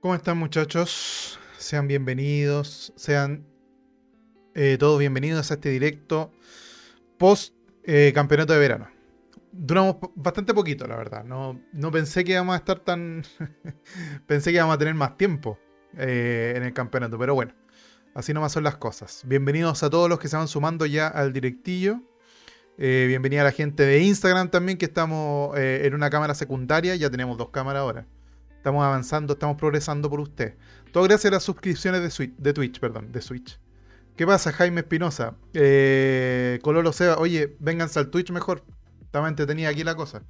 [0.00, 1.40] ¿Cómo están muchachos?
[1.58, 3.44] Sean bienvenidos, sean
[4.54, 6.30] eh, todos bienvenidos a este directo
[7.18, 8.88] post eh, campeonato de verano.
[9.50, 11.24] Duramos bastante poquito, la verdad.
[11.24, 13.24] No, no pensé que íbamos a estar tan...
[14.28, 15.58] pensé que íbamos a tener más tiempo
[15.96, 17.52] eh, en el campeonato, pero bueno,
[18.14, 19.24] así nomás son las cosas.
[19.26, 22.02] Bienvenidos a todos los que se van sumando ya al directillo.
[22.76, 26.94] Bienvenida a la gente de Instagram también, que estamos en una cámara secundaria.
[26.94, 28.06] Ya tenemos dos cámaras ahora.
[28.68, 30.52] Estamos avanzando, estamos progresando por usted.
[30.92, 32.02] Todo gracias a las suscripciones
[32.36, 33.58] de, Twitch, perdón, de Switch.
[34.14, 35.36] ¿Qué pasa, Jaime Espinosa?
[35.54, 38.62] Eh, Cololo Seba, oye, vénganse al Twitch mejor.
[39.00, 40.22] Estaba entretenida aquí la cosa.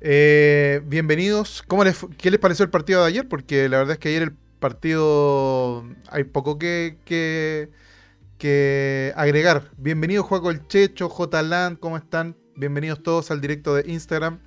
[0.00, 1.62] Eh, bienvenidos.
[1.68, 3.28] ¿Cómo les, ¿Qué les pareció el partido de ayer?
[3.28, 9.70] Porque la verdad es que ayer el partido hay poco que, que, agregar.
[9.76, 12.38] Bienvenido Juaco el Checho, J Land, ¿cómo están?
[12.54, 14.40] Bienvenidos todos al directo de Instagram.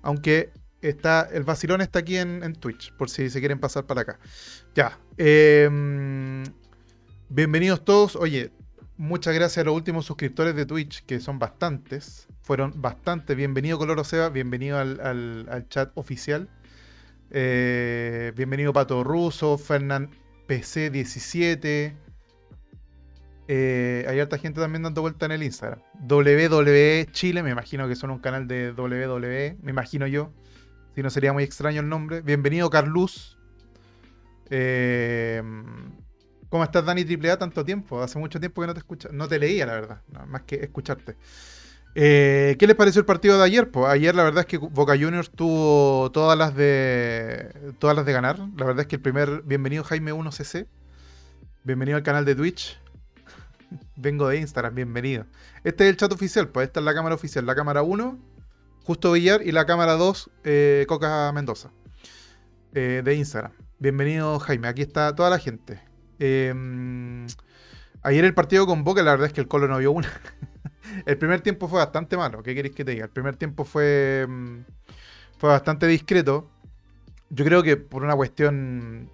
[0.00, 4.18] Aunque está el vacilón está aquí en, Twitch, por si se quieren pasar para acá.
[4.74, 4.98] Ya.
[5.16, 6.42] eh,
[7.28, 8.16] bienvenidos todos.
[8.16, 8.50] Oye,
[8.96, 12.28] muchas gracias a los últimos suscriptores de Twitch, que son bastantes.
[12.42, 13.36] Fueron bastantes.
[13.36, 16.48] Bienvenido Coloro Seba, bienvenido al, chat oficial.
[17.30, 20.10] Eh, bienvenido Pato Russo, Fernand
[20.48, 21.94] PC17.
[23.48, 25.80] Eh, hay harta gente también dando vuelta en el Instagram.
[26.08, 30.32] WWE Chile, me imagino que son un canal de WWE, me imagino yo.
[30.94, 32.20] Si no sería muy extraño el nombre.
[32.20, 33.38] Bienvenido Carlus.
[34.50, 35.42] Eh,
[36.50, 38.02] ¿Cómo estás Dani AAA tanto tiempo?
[38.02, 41.16] Hace mucho tiempo que no te escucha, no te leía la verdad, más que escucharte.
[41.94, 43.70] Eh, ¿Qué les pareció el partido de ayer?
[43.70, 48.12] Pues ayer la verdad es que Boca Juniors tuvo todas las de todas las de
[48.12, 48.38] ganar.
[48.56, 50.66] La verdad es que el primer bienvenido Jaime 1cc.
[51.64, 52.78] Bienvenido al canal de Twitch.
[53.96, 55.24] Vengo de Instagram, bienvenido.
[55.64, 58.18] Este es el chat oficial, pues esta es la cámara oficial, la cámara 1,
[58.84, 61.70] Justo Villar y la cámara 2, eh, Coca Mendoza,
[62.74, 63.52] eh, de Instagram.
[63.78, 65.80] Bienvenido Jaime, aquí está toda la gente.
[66.18, 66.52] Eh,
[68.02, 70.08] ayer el partido con Boca, la verdad es que el Colo no vio una.
[71.06, 73.04] el primer tiempo fue bastante malo, ¿qué queréis que te diga?
[73.04, 74.64] El primer tiempo fue, mm,
[75.38, 76.50] fue bastante discreto.
[77.30, 79.12] Yo creo que por una cuestión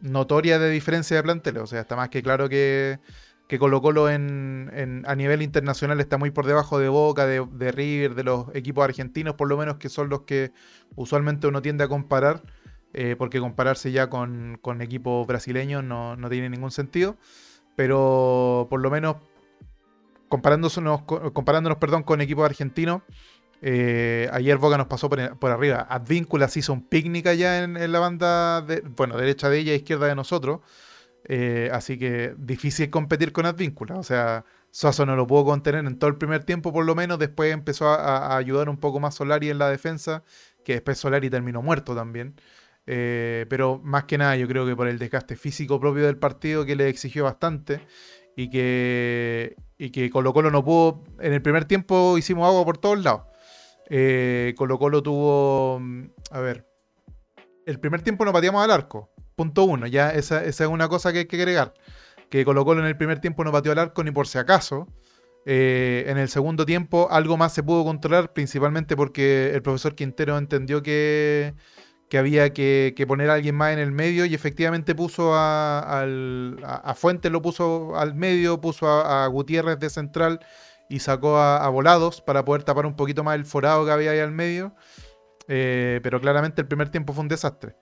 [0.00, 3.00] notoria de diferencia de plantel, o sea, está más que claro que,
[3.48, 7.72] que Colo Colo en, en- a nivel internacional está muy por debajo de Boca, de,
[7.72, 10.52] River, de los equipos argentinos, por lo menos que son los que
[10.96, 12.42] usualmente uno tiende a comparar,
[12.92, 17.16] eh, porque compararse ya con, equipos brasileños no, tiene ningún sentido,
[17.74, 19.16] pero por lo menos
[20.28, 23.00] comparándonos, comparándonos perdón, con equipos argentinos,
[23.62, 25.86] eh, ayer Boca nos pasó por, arriba.
[25.88, 29.74] Advíncula se hizo un picnic allá en, en la banda, de, bueno, derecha de ella,
[29.74, 30.60] izquierda de nosotros.
[31.30, 33.96] Eh, así que difícil competir con Advíncula.
[33.98, 37.18] O sea, Suazo no lo pudo contener en todo el primer tiempo, por lo menos.
[37.18, 40.24] Después empezó a, ayudar un poco más Solari en la defensa,
[40.64, 42.34] que después Solari terminó muerto también.
[42.86, 46.64] Eh, pero más que nada, yo creo que por el desgaste físico propio del partido
[46.64, 47.82] que le exigió bastante
[48.34, 51.04] y que, y que Colo Colo no pudo.
[51.20, 53.22] En el primer tiempo hicimos agua por todos lados.
[53.90, 55.78] Eh, Colo Colo tuvo.
[55.80, 56.66] mm, A ver.
[57.66, 59.10] El primer tiempo no pateamos al arco.
[59.38, 59.86] Punto uno.
[59.86, 61.72] Ya esa, es una cosa que hay que agregar.
[62.28, 64.88] Que Colo en el primer tiempo no pateó al arco ni por si acaso.
[65.46, 70.36] Eh, en el segundo tiempo algo más se pudo controlar, principalmente porque el profesor Quintero
[70.38, 71.54] entendió que,
[72.10, 76.94] que había que, poner a alguien más en el medio y efectivamente puso a, a,
[76.94, 80.40] Fuentes, lo puso al medio, puso a, Gutiérrez de central
[80.90, 84.10] y sacó a, a Volados para poder tapar un poquito más el forado que había
[84.10, 84.74] ahí al medio.
[85.46, 87.76] Eh, pero claramente el primer tiempo fue un desastre.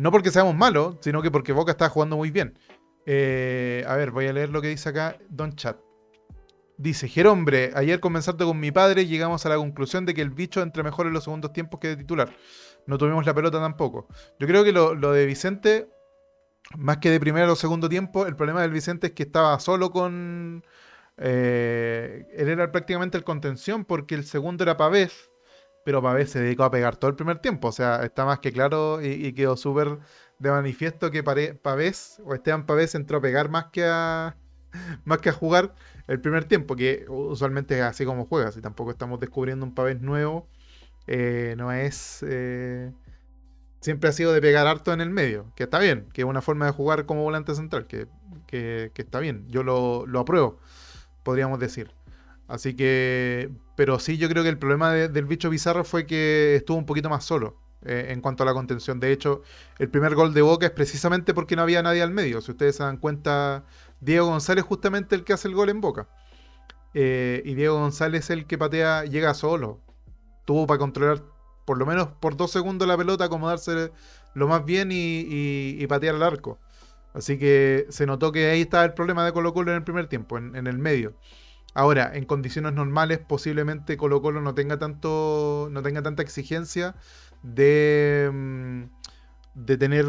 [0.00, 2.58] No porque seamos malos, sino que porque Boca estaba jugando muy bien.
[3.04, 5.76] Eh, a ver, voy a leer lo que dice acá Don Chat.
[6.78, 10.62] Dice, Gerombre, ayer conversando con mi padre llegamos a la conclusión de que el bicho
[10.62, 12.34] entre mejor en los segundos tiempos que de titular.
[12.86, 14.08] No tuvimos la pelota tampoco.
[14.38, 15.90] Yo creo que lo, lo de Vicente,
[16.78, 19.90] más que de primero o segundo tiempo, el problema del Vicente es que estaba solo
[19.90, 20.64] con...
[21.18, 25.29] eh, él era prácticamente el contención porque el segundo era Pavés,
[25.84, 27.68] pero Pavés se dedicó a pegar todo el primer tiempo.
[27.68, 29.98] O sea, está más que claro y, quedó súper
[30.38, 34.36] de manifiesto que Pavés o Esteban Pavés entró a pegar más que a,
[35.04, 35.74] más que a jugar
[36.08, 38.52] el primer tiempo, que usualmente es así como juega.
[38.52, 40.48] Si tampoco estamos descubriendo un Pavés nuevo,
[41.08, 42.24] eh, no es.
[42.28, 42.92] eh,
[43.80, 46.42] siempre ha sido de pegar harto en el medio, que está bien, que es una
[46.42, 48.06] forma de jugar como volante central, que,
[48.46, 49.46] que- que está bien.
[49.48, 50.58] Yo lo, lo apruebo,
[51.24, 51.92] podríamos decir.
[52.50, 56.56] Así que, pero sí, yo creo que el problema de- del bicho Bizarro fue que
[56.56, 59.00] estuvo un poquito más solo eh, en cuanto a la contención.
[59.00, 59.42] De hecho,
[59.78, 62.40] el primer gol de Boca es precisamente porque no había nadie al medio.
[62.40, 63.64] Si ustedes se dan cuenta,
[64.00, 66.08] Diego González es justamente el que hace el gol en Boca.
[66.94, 69.80] Eh, y Diego González el que patea, llega solo.
[70.44, 71.22] Tuvo para controlar
[71.64, 73.92] por lo menos por dos segundos la pelota, acomodarse
[74.34, 76.58] lo más bien y, patear al arco.
[77.14, 80.08] Así que se notó que ahí estaba el problema de Colo Colo en el primer
[80.08, 81.14] tiempo, en, el medio.
[81.74, 85.68] Ahora, en condiciones normales, posiblemente Colo Colo no tenga tanto.
[85.70, 86.94] no tenga tanta exigencia
[87.42, 88.30] de.
[88.32, 88.82] Mm,
[89.54, 90.06] de tener.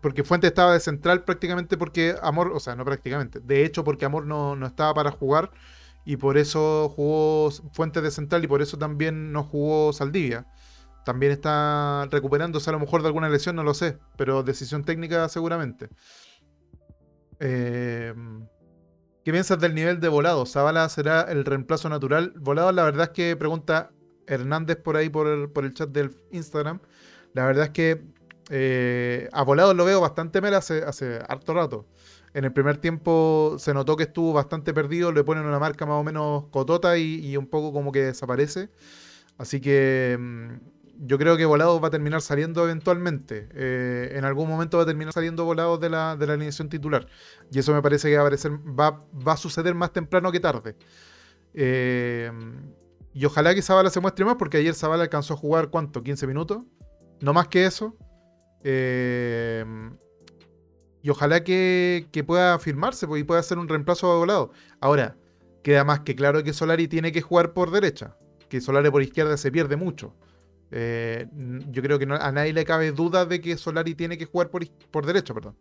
[0.00, 4.04] Porque Fuente estaba de central prácticamente porque Amor, o sea, no prácticamente, de hecho porque
[4.04, 5.50] Amor no, no estaba para jugar
[6.04, 10.46] y por eso jugó Fuentes de central y por eso también no jugó Saldivia.
[11.04, 15.28] También está recuperándose a lo mejor de alguna lesión, no lo sé, pero decisión técnica
[15.28, 15.88] seguramente.
[17.40, 18.14] Eh,
[19.24, 20.46] ¿Qué piensas del nivel de volado?
[20.46, 22.32] ¿Zavala será el reemplazo natural?
[22.36, 23.90] Volado, la verdad es que pregunta
[24.26, 26.80] Hernández por ahí por el, chat del Instagram.
[27.34, 28.02] La verdad es que
[28.48, 31.86] eh, a Volado lo veo bastante hace, hace harto rato.
[32.32, 35.96] En el primer tiempo se notó que estuvo bastante perdido, le ponen una marca más
[35.96, 38.70] o menos cotota y, un poco como que desaparece.
[39.38, 40.54] Así que mm,
[41.02, 43.48] yo creo que Volado va a terminar saliendo eventualmente.
[43.54, 47.06] Eh, en algún momento va a terminar saliendo Volado de la, de la alineación titular.
[47.50, 50.76] Y eso me parece que va a, va, va a suceder más temprano que tarde.
[51.54, 52.30] Eh,
[53.12, 56.02] y ojalá que Zavala se muestre más, porque ayer Zavala alcanzó a jugar, ¿cuánto?
[56.02, 56.62] ¿15 minutos?
[57.20, 57.96] No más que eso.
[58.62, 59.64] Eh,
[61.02, 64.52] y ojalá que, pueda firmarse pues, y pueda hacer un reemplazo a volado.
[64.80, 65.16] Ahora,
[65.62, 68.16] queda más que claro que Solari tiene que jugar por derecha.
[68.48, 70.14] Que Solari por izquierda se pierde mucho.
[70.70, 71.26] Eh,
[71.70, 74.66] yo creo que a nadie le cabe duda de que Solari tiene que jugar por,
[74.90, 75.56] por derecha, perdón.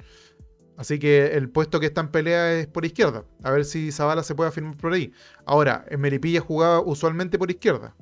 [0.77, 3.25] Así que el puesto que está en pelea es por izquierda.
[3.44, 5.11] A ver si Zavala se puede firmar por ahí.
[5.45, 7.95] Ahora, Meripilla jugaba usualmente por izquierda.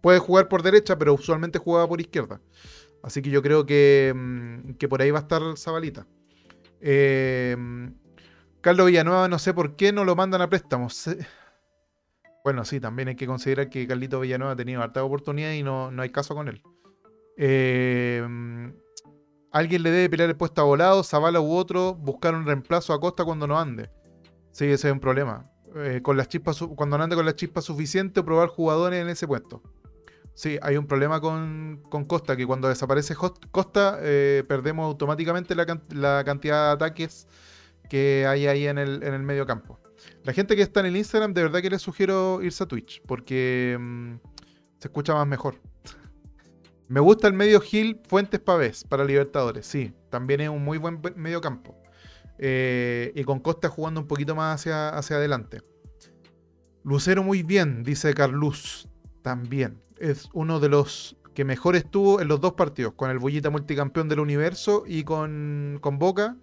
[0.00, 2.40] Puede jugar por derecha, pero usualmente jugaba por izquierda.
[3.02, 6.06] Así que yo creo que, mm, que por ahí va a estar Zabalita.
[6.80, 7.56] Eh,
[8.62, 11.10] Carlos Villanueva, no sé por qué no lo mandan a préstamos.
[12.44, 15.90] Bueno, sí, también hay que considerar que Carlito Villanueva ha tenido harta oportunidad y no,
[15.90, 16.62] no hay caso con él.
[17.38, 18.22] Eh,
[19.50, 23.00] alguien le debe pelear el puesto a volado, Zavala u otro, buscar un reemplazo a
[23.00, 23.88] Costa cuando no ande.
[24.52, 25.50] Sí, ese es un problema.
[25.74, 29.26] Eh, con las chispas, cuando no ande con las chispas suficientes, probar jugadores en ese
[29.26, 29.62] puesto.
[30.34, 36.66] Sí, hay un problema con, Costa, que cuando desaparece Costa, eh, perdemos automáticamente la, cantidad
[36.66, 37.26] de ataques
[37.88, 39.78] que hay ahí en el, en el medio campo.
[40.24, 43.02] La gente que está en el Instagram, de verdad que les sugiero irse a Twitch,
[43.06, 44.14] porque mm,
[44.78, 45.60] se escucha más mejor.
[46.88, 51.00] Me gusta el medio Gil Fuentes Pavés para Libertadores, sí, también es un muy buen
[51.16, 51.76] medio campo.
[52.38, 55.62] Eh, y con Costa jugando un poquito más hacia, hacia adelante.
[56.82, 58.88] Lucero muy bien, dice Carlus,
[59.22, 63.50] también es uno de los que mejor estuvo en los dos partidos, con el Bullita
[63.50, 66.36] multicampeón del universo y con, con Boca.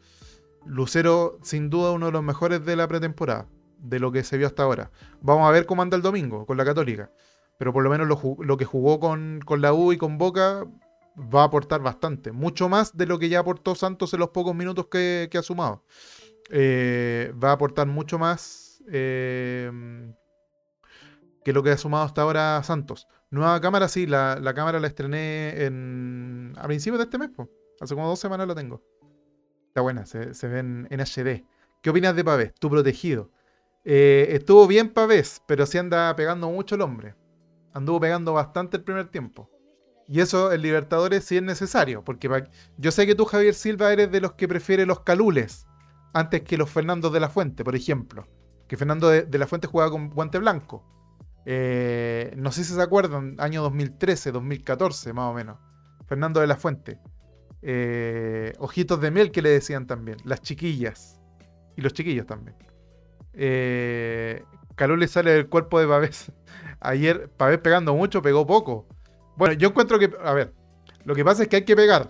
[0.65, 3.47] Lucero, sin duda, uno de los mejores de la pretemporada,
[3.79, 4.91] de lo que se vio hasta ahora.
[5.21, 7.11] Vamos a ver cómo anda el domingo con la Católica.
[7.57, 10.65] Pero por lo menos lo, que jugó con, la U y con Boca
[11.15, 12.31] va a aportar bastante.
[12.31, 15.83] Mucho más de lo que ya aportó Santos en los pocos minutos que, ha sumado.
[16.49, 19.71] Eh, va a aportar mucho más eh,
[21.45, 23.07] que lo que ha sumado hasta ahora Santos.
[23.29, 27.29] Nueva cámara, sí, la, cámara la estrené en, a principios de este mes,
[27.79, 28.81] hace como dos semanas la tengo.
[29.71, 31.45] Está buena, se, ve en, HD.
[31.81, 32.53] ¿Qué opinas de Pavés?
[32.55, 33.31] Tu protegido.
[33.85, 37.15] Eh, estuvo bien Pavés, pero sí anda pegando mucho el hombre.
[37.71, 39.49] Anduvo pegando bastante el primer tiempo.
[40.09, 42.29] Y eso en Libertadores sí es necesario, porque
[42.75, 45.65] yo sé que tú, Javier Silva, eres de los que prefiere los calules
[46.11, 48.27] antes que los Fernando de la Fuente, por ejemplo.
[48.67, 50.83] Que Fernando de la Fuente jugaba con guante blanco.
[51.45, 55.59] Eh, no sé si se acuerdan, año 2013, 2014 más o menos.
[56.07, 56.99] Fernando de la Fuente.
[57.61, 60.17] Eh, ojitos de miel que le decían también.
[60.23, 61.19] Las chiquillas.
[61.75, 62.55] Y los chiquillos también.
[63.33, 64.43] Eh,
[64.77, 66.31] le sale del cuerpo de Pavés.
[66.79, 68.87] Ayer Pavés pegando mucho, pegó poco.
[69.37, 70.53] Bueno, yo encuentro que, a ver,
[71.05, 72.09] lo que pasa es que hay que pegar.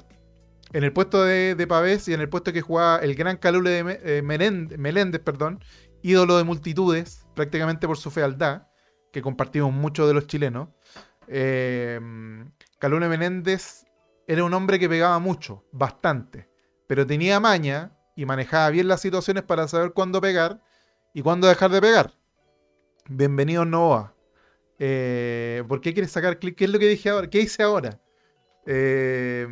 [0.73, 3.69] En el puesto de, de Pavés y en el puesto que jugaba el gran Calule
[3.69, 5.59] de eh, Meléndez, perdón,
[6.01, 8.67] ídolo de multitudes, prácticamente por su fealdad
[9.11, 10.69] que compartimos muchos de los chilenos,
[11.27, 11.99] eh,
[12.79, 13.85] Calune Menéndez
[14.31, 16.47] era un hombre que pegaba mucho, bastante,
[16.87, 20.61] pero tenía maña y manejaba bien las situaciones para saber cuándo pegar
[21.13, 22.13] y cuándo dejar de pegar.
[23.09, 24.15] Bienvenido Noah.
[24.79, 26.55] Eh, ¿Por qué quieres sacar clic?
[26.55, 27.29] ¿Qué es lo que dije ahora?
[27.29, 27.99] ¿Qué hice ahora?
[28.65, 29.45] Eh,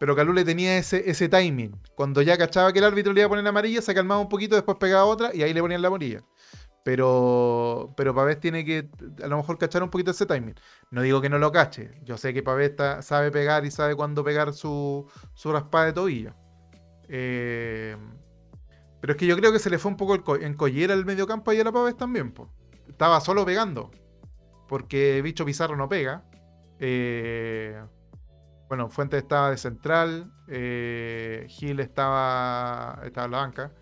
[0.00, 1.78] pero Calule tenía ese, ese timing.
[1.94, 4.54] Cuando ya cachaba que el árbitro le iba a poner amarilla, se calmaba un poquito,
[4.54, 6.22] después pegaba otra y ahí le ponían la amarilla.
[6.84, 8.88] Pero, pero Pavés tiene que
[9.22, 10.54] a lo mejor cachar un poquito ese timing.
[10.90, 11.90] No digo que no lo cache.
[12.04, 16.34] Yo sé que Pavés sabe pegar y sabe cuándo pegar su, su raspada de tobillo.
[17.08, 17.96] Eh,
[19.00, 21.52] pero es que yo creo que se le fue un poco en collera el mediocampo
[21.52, 22.32] y a la Pavés también.
[22.88, 23.90] Estaba solo pegando.
[24.66, 26.24] Porque Bicho Pizarro no pega.
[26.78, 27.80] Eh,
[28.68, 33.72] bueno, Fuentes estaba de central, eh, Gil estaba, estaba en la banca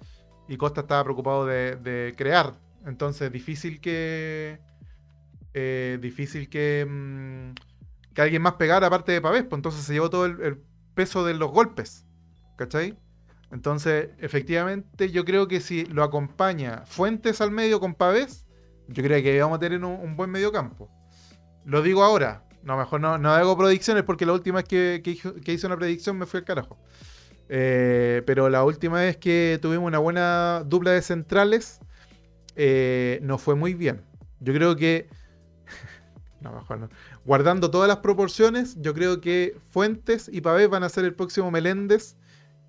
[0.48, 2.54] y Costa estaba preocupado de, crear.
[2.86, 4.60] Entonces, difícil que.
[5.52, 6.86] Eh, difícil que.
[6.88, 7.54] Mm,
[8.14, 9.44] que alguien más pegara aparte de Pavés.
[9.44, 10.62] Pues entonces se llevó todo el,
[10.94, 12.06] peso de los golpes.
[12.56, 12.96] ¿Cachai?
[13.52, 18.46] Entonces, efectivamente, yo creo que si lo acompaña Fuentes al medio con Pavés,
[18.88, 20.88] yo creo que vamos a tener un, buen medio campo.
[21.64, 22.44] Lo digo ahora.
[22.62, 26.16] No, mejor no, no hago predicciones porque la última vez que, que, hice una predicción
[26.18, 26.78] me fui al carajo.
[27.48, 31.80] Eh, pero la última vez que tuvimos una buena dupla de centrales,
[32.56, 34.02] eh, no fue muy bien.
[34.40, 35.08] Yo creo que.
[36.40, 36.66] no.
[37.24, 41.50] Guardando todas las proporciones, yo creo que Fuentes y Pavés van a ser el próximo
[41.50, 42.16] Meléndez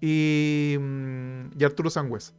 [0.01, 2.33] y, mm, y Arturo Sangüesa.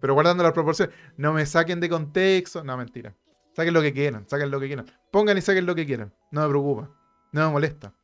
[0.00, 0.94] Pero guardando las proporciones.
[1.16, 2.62] No me saquen de contexto.
[2.62, 3.14] No, mentira.
[3.54, 4.86] Saquen lo que quieran, saquen lo que quieran.
[5.10, 6.12] Pongan y saquen lo que quieran.
[6.30, 6.90] No me preocupa.
[7.32, 7.94] No me molesta.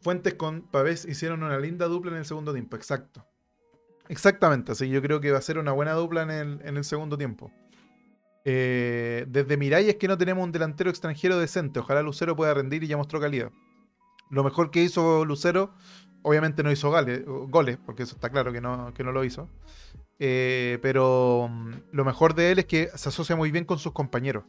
[0.00, 2.76] Fuentes con Pavés hicieron una linda dupla en el segundo tiempo.
[2.76, 3.26] Exacto.
[4.08, 4.72] Exactamente.
[4.72, 7.50] Así yo creo que va a ser una buena dupla en el, segundo tiempo.
[8.44, 11.80] Eh, desde Miralles que no tenemos un delantero extranjero decente.
[11.80, 13.50] Ojalá Lucero pueda rendir y ya mostró calidad.
[14.30, 15.74] Lo mejor que hizo Lucero
[16.26, 19.50] Obviamente no hizo goles, porque eso está claro que no, no lo hizo.
[20.18, 23.92] Eh, pero mm, lo mejor de él es que se asocia muy bien con sus
[23.92, 24.44] compañeros.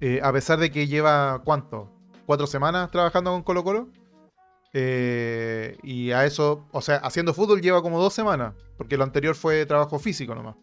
[0.00, 1.90] Eh, a pesar de que lleva, ¿cuánto?
[2.26, 3.88] ¿Cuatro semanas trabajando con Colo Colo?
[4.76, 9.36] Eh, y a eso, o sea, haciendo fútbol lleva como dos semanas, porque lo anterior
[9.36, 10.56] fue trabajo físico nomás.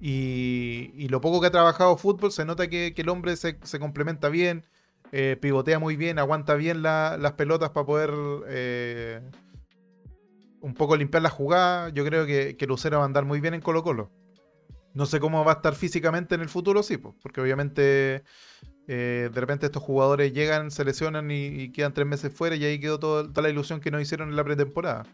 [0.00, 4.64] Y, lo poco que ha trabajado fútbol, se nota que, el hombre se, complementa bien,
[5.40, 8.10] pivotea muy bien, aguanta bien las pelotas para poder
[10.60, 11.90] un poco limpiar la jugada.
[11.90, 14.10] Yo creo que, que, Lucero va a andar muy bien en Colo Colo.
[14.94, 18.24] No sé cómo va a estar físicamente en el futuro, sí, porque obviamente
[18.88, 22.78] eh, de repente estos jugadores llegan, se lesionan y, quedan tres meses fuera y ahí
[22.78, 25.04] quedó toda la ilusión que no hicieron en la pretemporada.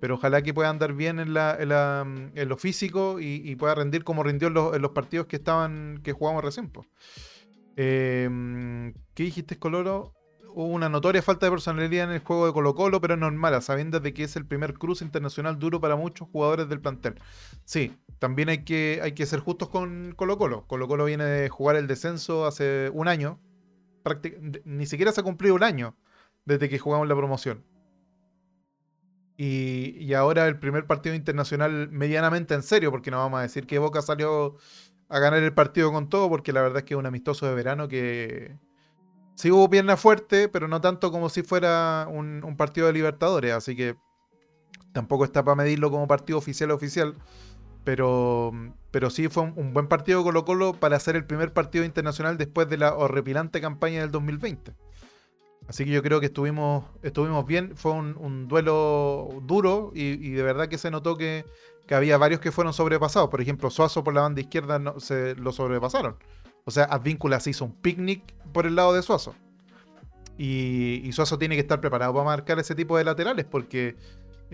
[0.00, 4.82] Pero ojalá que pueda andar bien en, lo físico y, pueda rendir como rindió en
[4.82, 6.72] los, partidos que estaban que jugamos recién.
[7.76, 10.14] Eh, ¿Qué dijiste, Coloro?
[10.54, 13.60] hubo una notoria falta de personalidad en el juego de Colo Colo, pero es normal,
[13.62, 17.14] sabiendo de que es el primer cruce internacional duro para muchos jugadores del plantel.
[17.64, 20.64] Sí, también hay que, hay que ser justos con Colo Colo.
[20.68, 23.40] Colo Colo viene de jugar el descenso hace un año,
[24.64, 25.96] ni siquiera se ha cumplido un año
[26.44, 27.64] desde que jugamos la promoción.
[29.36, 33.66] Y, y, ahora el primer partido internacional medianamente en serio, porque no vamos a decir
[33.66, 34.56] que Boca salió
[35.08, 37.54] a ganar el partido con todo, porque la verdad es que es un amistoso de
[37.54, 38.56] verano que,
[39.34, 43.74] Sí hubo pierna fuerte, pero no tanto como si fuera un, partido de Libertadores, así
[43.74, 43.96] que
[44.92, 47.16] tampoco está para medirlo como partido oficial oficial.
[47.84, 48.52] Pero,
[48.90, 52.68] pero sí fue un, buen partido Colo Colo para hacer el primer partido internacional después
[52.68, 54.72] de la horripilante campaña del 2020.
[55.68, 57.76] Así que yo creo que estuvimos, estuvimos bien.
[57.76, 61.44] Fue un, duelo duro y, de verdad que se notó que,
[61.90, 63.28] había varios que fueron sobrepasados.
[63.28, 66.16] Por ejemplo, Suazo por la banda izquierda no, se lo sobrepasaron.
[66.64, 68.22] O sea, Advíncula se hizo un picnic
[68.52, 69.34] por el lado de Suazo.
[70.38, 73.96] Y, Suazo tiene que estar preparado para marcar ese tipo de laterales porque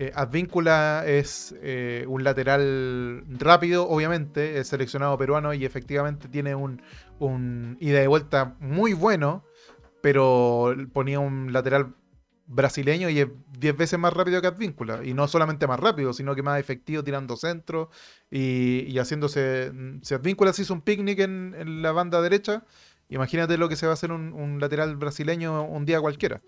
[0.01, 6.81] eh, Advíncula es eh, un lateral rápido, obviamente, es seleccionado peruano y efectivamente tiene un,
[7.19, 9.43] un ida de vuelta muy bueno,
[10.01, 11.95] pero ponía un lateral
[12.49, 13.27] brasileño y es
[13.59, 15.01] 10 veces más rápido que Advíncula.
[15.03, 17.89] Y no solamente más rápido, sino que más efectivo tirando centro
[18.31, 19.71] y, haciéndose.
[19.73, 22.63] Mm, si Advíncula se hizo un picnic en, la banda derecha,
[23.09, 26.41] imagínate lo que se va a hacer un, lateral brasileño un día cualquiera.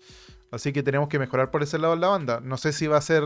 [0.50, 2.40] Así que tenemos que mejorar por ese lado en la banda.
[2.40, 3.22] No sé si va a ser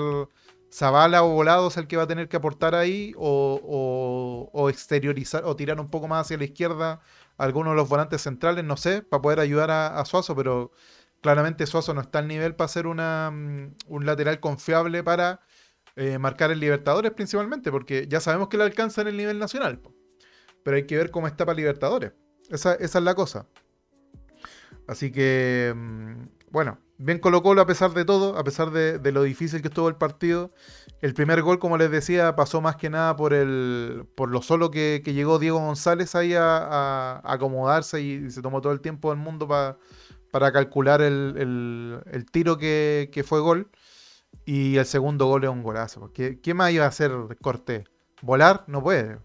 [0.72, 5.80] Zavala o Volados el que va a tener que aportar ahí o, exteriorizar o tirar
[5.80, 7.00] un poco más hacia la izquierda
[7.38, 10.72] algunos de los volantes centrales, no sé, para poder ayudar a, Suazo, pero
[11.20, 15.40] claramente Suazo no está al nivel para ser mm, un lateral confiable para
[15.96, 19.80] eh, marcar el Libertadores principalmente, porque ya sabemos que le alcanza en el nivel nacional.
[20.62, 22.12] Pero hay que ver cómo está para Libertadores.
[22.50, 23.46] Esa, es la cosa.
[24.86, 29.22] Así que, mm, bueno, bien Colo Colo a pesar de todo, a pesar de, lo
[29.22, 30.52] difícil que estuvo el partido.
[31.02, 34.70] El primer gol, como les decía, pasó más que nada por, el, por lo solo
[34.70, 39.48] que, llegó Diego González ahí a, acomodarse y se tomó todo el tiempo del mundo
[39.48, 39.76] para
[40.30, 43.70] para calcular el, tiro que, fue gol.
[44.44, 46.12] Y el segundo gol es un golazo.
[46.12, 47.10] ¿Qué, qué más iba a hacer
[47.40, 47.84] Cortés?
[48.20, 48.64] ¿Volar?
[48.66, 49.18] No puede.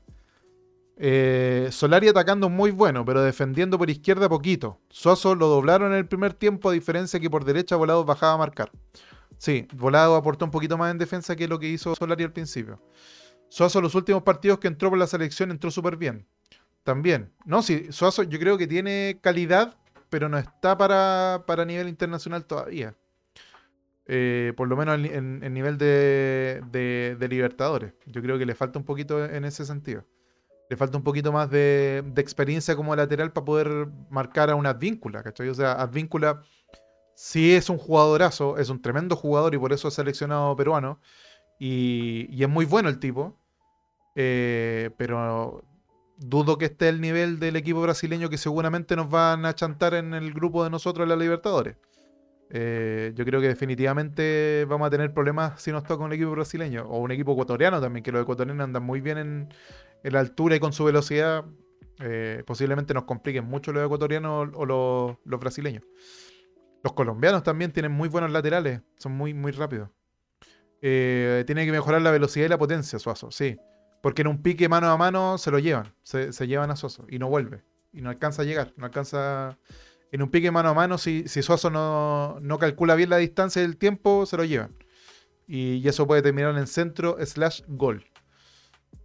[0.97, 4.79] Eh, Solari atacando muy bueno, pero defendiendo por izquierda poquito.
[4.89, 8.37] Suazo lo doblaron en el primer tiempo, a diferencia que por derecha Volado bajaba a
[8.37, 8.71] marcar.
[9.37, 12.81] Sí, Volado aportó un poquito más en defensa que lo que hizo Solari al principio.
[13.49, 16.27] Suazo los últimos partidos que entró por la selección entró súper bien.
[16.83, 17.31] También.
[17.45, 19.77] No, sí, Suazo yo creo que tiene calidad
[20.11, 22.93] pero no está para, para nivel internacional todavía.
[24.07, 27.93] Eh, por lo menos en, en nivel de, de, Libertadores.
[28.07, 30.03] Yo creo que le falta un poquito en ese sentido.
[30.71, 35.21] Le falta un poquito más de, experiencia como lateral para poder marcar a una Advíncula,
[35.21, 35.49] ¿cachai?
[35.49, 36.43] O sea, Advíncula
[37.13, 41.01] sí es un jugadorazo, es un tremendo jugador y por eso es seleccionado peruano.
[41.59, 43.37] Y, es muy bueno el tipo.
[44.15, 45.61] Eh, pero
[46.15, 50.13] dudo que esté el nivel del equipo brasileño que seguramente nos van a chantar en
[50.13, 51.75] el grupo de nosotros la Libertadores.
[52.49, 56.85] Eh, yo creo que definitivamente vamos a tener problemas si nos toca un equipo brasileño
[56.87, 59.49] o un equipo ecuatoriano también, que los ecuatorianos andan muy bien en,
[60.03, 61.45] la altura y con su velocidad.
[61.99, 65.83] Eh, posiblemente nos compliquen mucho los ecuatorianos o los, brasileños.
[66.83, 69.89] Los colombianos también tienen muy buenos laterales, son muy, muy rápidos.
[70.81, 73.57] Eh, tiene que mejorar la velocidad y la potencia, Suazo, sí.
[74.01, 77.05] Porque en un pique mano a mano se lo llevan, se, se llevan a Suazo
[77.07, 77.63] y no vuelve.
[77.93, 79.59] Y no alcanza a llegar, no alcanza
[80.11, 83.65] en un pique mano a mano, si, si Suazo no, calcula bien la distancia y
[83.65, 84.75] el tiempo, se lo llevan.
[85.47, 88.05] Y, eso puede terminar en centro slash gol.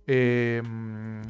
[0.06, 1.22] Em,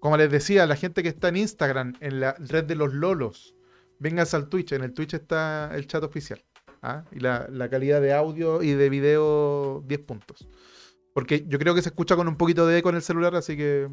[0.00, 3.54] como les decía, la gente que está en Instagram, en la red de los lolos,
[3.98, 4.72] vénganse al Twitch.
[4.72, 6.42] En el Twitch está el chat oficial.
[6.82, 7.04] ¿ah?
[7.10, 10.48] Y la, calidad de audio y de video, 10 puntos.
[11.14, 13.56] Porque yo creo que se escucha con un poquito de eco en el celular, así
[13.56, 13.88] que...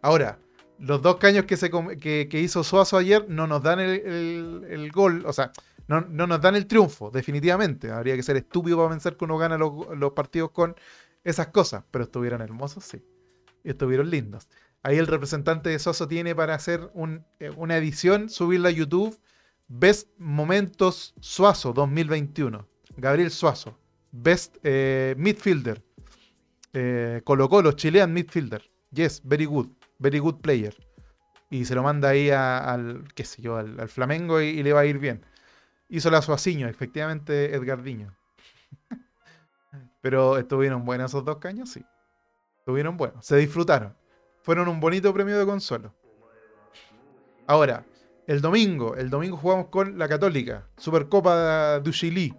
[0.00, 0.38] Ahora,
[0.78, 5.32] los dos caños que, se, que, hizo Suazo ayer no nos dan el, gol, o
[5.32, 5.50] sea,
[5.88, 7.90] no, nos dan el triunfo, definitivamente.
[7.90, 10.76] Habría que ser estúpido para pensar que uno gana los, partidos con
[11.24, 13.02] esas cosas, pero estuvieron hermosos, sí.
[13.64, 14.48] Y estuvieron lindos.
[14.82, 16.90] Ahí el representante de Suazo tiene para hacer
[17.40, 19.18] eh, una edición, subirla a YouTube.
[19.66, 22.66] Best Momentos Suazo 2021.
[22.96, 23.78] Gabriel Suazo.
[24.12, 25.82] Best eh, Midfielder.
[26.72, 28.62] Eh, colocó los Chilean Midfielder.
[28.90, 30.74] Yes, very good very good player.
[31.50, 34.86] Y se lo manda ahí al, qué sé yo, al, Flamengo y, le va a
[34.86, 35.24] ir bien.
[35.88, 38.14] Hizo la Suaciño, efectivamente Edgardiño.
[40.00, 41.84] Pero estuvieron buenos esos dos caños, sí.
[42.58, 43.96] Estuvieron buenos, se disfrutaron.
[44.42, 45.94] Fueron un bonito premio de consuelo.
[47.46, 47.84] Ahora,
[48.26, 52.34] el domingo, el domingo jugamos con la Católica, Supercopa de Chile.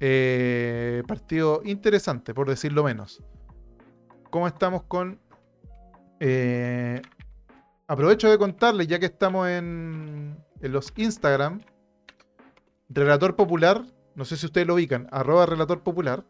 [0.00, 3.22] Eh, partido interesante, por decirlo menos.
[4.30, 5.18] ¿Cómo estamos con
[6.20, 7.02] eh,
[7.86, 11.62] aprovecho de contarles, ya que estamos en, los Instagram,
[12.88, 16.24] Relator Popular, no sé si ustedes lo ubican, arroba Relator Popular,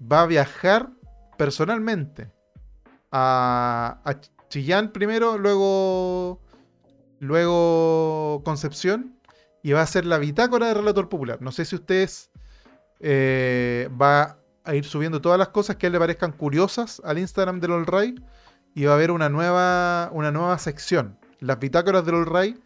[0.00, 0.90] va a viajar
[1.36, 2.30] personalmente
[3.12, 4.00] a,
[4.48, 6.40] Chillán primero, luego,
[7.20, 9.16] luego Concepción,
[9.62, 11.40] y va a hacer la bitácora de Relator Popular.
[11.40, 12.30] No sé si ustedes
[12.98, 17.18] eh, va a ir subiendo todas las cosas que a él le parezcan curiosas al
[17.18, 18.24] Instagram del All
[18.74, 22.60] y va a haber una nueva, una nueva sección, las bitácoras del All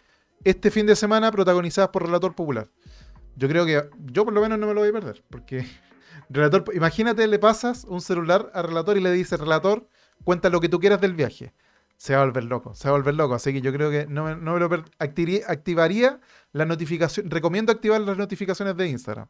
[0.44, 2.68] este fin de semana protagonizadas por Relator Popular.
[3.36, 5.66] Yo creo que yo por lo menos no me lo voy a perder, porque
[6.28, 9.88] Relator, imagínate, le pasas un celular al Relator y le dices, Relator,
[10.24, 11.52] cuenta lo que tú quieras del viaje.
[11.96, 13.34] Se va a volver loco, se va a volver loco.
[13.34, 16.20] Así que yo creo que no, me lo activaría, activaría
[16.52, 17.30] la notificación.
[17.30, 19.28] Recomiendo activar las notificaciones de Instagram.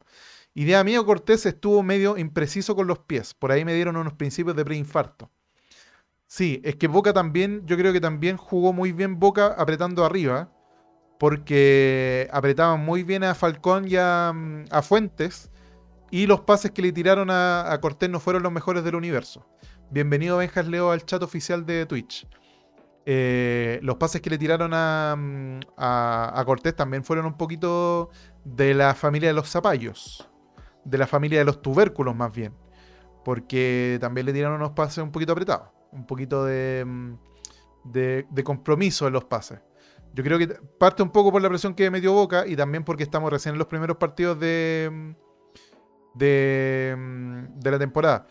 [0.55, 3.35] Idea mío, Cortés estuvo medio impreciso con los pies.
[3.35, 5.31] Por ahí me dieron unos principios de preinfarto.
[6.27, 10.51] Sí, es que Boca también, yo creo que también jugó muy bien Boca apretando arriba,
[11.19, 15.51] porque apretaban muy bien a Falcón y a, mm, Fuentes,
[16.15, 19.45] y los pases que le tiraron a, Cortés no fueron los mejores del universo.
[19.91, 22.29] Bienvenido Benjas Leo al chat oficial de Twitch.
[23.05, 28.11] Eh, los pases que le tiraron mm, a, Cortés también fueron un poquito
[28.45, 30.31] de la familia de los zapallos,
[30.85, 32.55] de la familia de los tubérculos más bien,
[33.25, 37.17] porque también le tiraron unos pases un poquito apretados un poquito mm,
[37.87, 39.59] de, de, compromiso en los pases.
[40.13, 40.47] Yo creo que
[40.79, 43.59] parte un poco por la presión que metió Boca y también porque estamos recién en
[43.59, 45.24] los primeros partidos de, mm,
[46.15, 48.27] de, mm, de la temporada.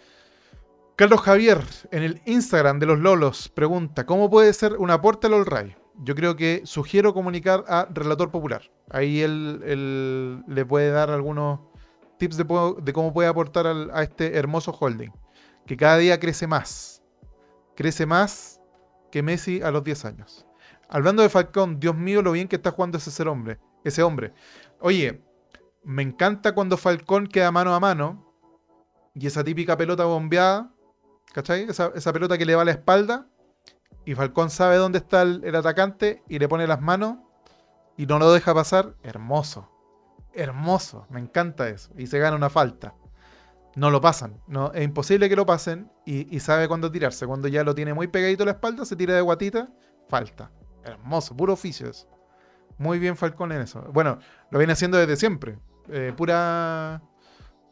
[0.95, 5.33] Carlos Javier, en el Instagram de los Lolos, pregunta: ¿Cómo puede ser un aporte al
[5.33, 8.61] All Yo creo que sugiero comunicar a Relator Popular.
[8.89, 11.59] Ahí él, le puede dar algunos
[12.17, 15.11] tips de, cómo puede aportar a este hermoso holding,
[15.65, 16.93] que cada día crece más
[17.75, 18.59] crece más
[19.11, 20.45] que Messi a los 10 años.
[20.89, 23.59] Hablando de Falcón, Dios mío, lo bien que está jugando ese hombre.
[23.83, 24.33] Ese hombre.
[24.79, 25.21] Oye,
[25.83, 28.33] me encanta cuando Falcón queda mano a mano
[29.13, 30.71] y esa típica pelota bombeada,
[31.33, 31.63] ¿cachai?
[31.69, 33.27] Esa, pelota que le va a la espalda
[34.05, 37.17] y Falcón sabe dónde está el, atacante y le pone las manos
[37.97, 38.95] y no lo deja pasar.
[39.03, 39.69] Hermoso.
[40.33, 41.05] Hermoso.
[41.09, 41.91] Me encanta eso.
[41.97, 42.95] Y se gana una falta
[43.75, 44.39] no lo pasan.
[44.47, 47.25] No, es imposible que lo pasen y, sabe cuándo tirarse.
[47.25, 49.69] Cuando ya lo tiene muy pegadito a la espalda, se tira de guatita,
[50.09, 50.51] falta.
[50.83, 52.07] Hermoso, puro oficio eso.
[52.77, 53.81] Muy bien Falcón en eso.
[53.93, 54.19] Bueno,
[54.49, 55.57] lo viene haciendo desde siempre.
[55.89, 57.01] Eh, pura,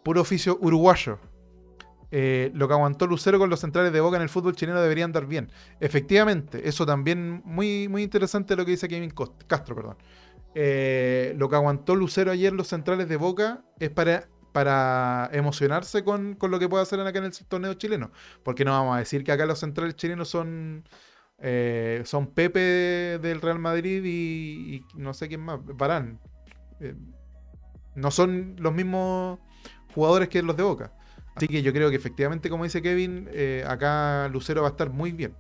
[0.04, 1.20] puro oficio uruguayo.
[2.14, 5.06] Eh, lo que aguantó Lucero con los centrales de Boca en el fútbol chileno debería
[5.06, 5.50] andar bien.
[5.80, 9.14] Efectivamente, eso también muy, muy interesante lo que dice Kevin
[9.48, 9.98] Castro, perdón.
[10.54, 16.38] Eh, lo que aguantó Lucero ayer los centrales de Boca es para, para emocionarse con,
[16.42, 18.12] lo que puede hacer acá en el torneo chileno.
[18.44, 20.84] Porque no vamos a decir que acá los centrales chilenos son,
[22.04, 26.20] son Pepe del Real Madrid y, no sé quién más, Barán.
[27.96, 29.40] No son los mismos
[29.94, 30.94] jugadores que los de Boca.
[31.36, 34.90] Así que yo creo que efectivamente, como dice Kevin, eh, acá Lucero va a estar
[34.90, 35.36] muy bien.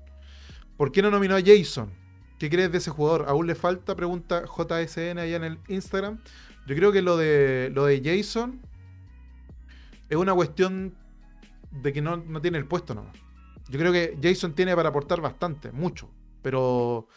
[0.77, 1.91] ¿Por qué no nominó a Jason?
[2.39, 3.25] ¿Qué crees de ese jugador?
[3.27, 3.95] ¿Aún le falta?
[3.95, 6.19] Pregunta JSN allá en el Instagram.
[6.65, 8.61] Yo creo que lo de, lo de Jason
[10.09, 10.95] es una cuestión
[11.71, 13.15] de que no, tiene el puesto nomás.
[13.69, 16.09] Yo creo que Jason tiene para aportar bastante, mucho.
[16.41, 17.07] Pero,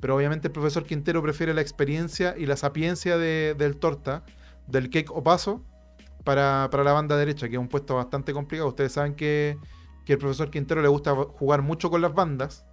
[0.00, 4.24] pero obviamente el profesor Quintero prefiere la experiencia y la sapiencia del torta,
[4.66, 5.62] del cake o paso,
[6.26, 8.68] para, la banda derecha, que es un puesto bastante complicado.
[8.68, 9.58] Ustedes saben que,
[10.04, 12.66] que el profesor Quintero le gusta jugar mucho con las bandas,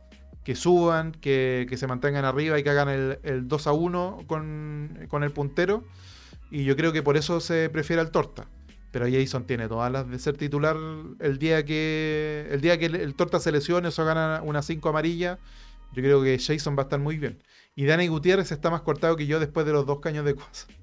[0.43, 5.32] que suban, que, se mantengan arriba y que hagan el, 2 a 1 con, el
[5.32, 5.84] puntero.
[6.51, 8.47] Y yo creo que por eso se prefiere al Torta.
[8.91, 10.77] Pero Jason tiene todas las de ser titular
[11.19, 15.39] el día que el día que el, Torta se lesione o gana una 5 amarilla.
[15.93, 17.41] Yo creo que Jason va a estar muy bien.
[17.75, 20.36] Y Dani Gutiérrez está más cortado que yo después de los dos caños de,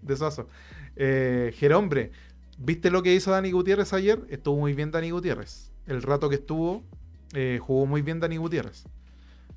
[0.02, 0.48] de Sazo.
[0.96, 1.52] Eh,
[2.62, 4.20] ¿Viste lo que hizo Dani Gutiérrez ayer?
[4.28, 5.72] Estuvo muy bien Dani Gutiérrez.
[5.86, 6.82] El rato que estuvo,
[7.32, 8.84] eh, jugó muy bien Dani Gutiérrez.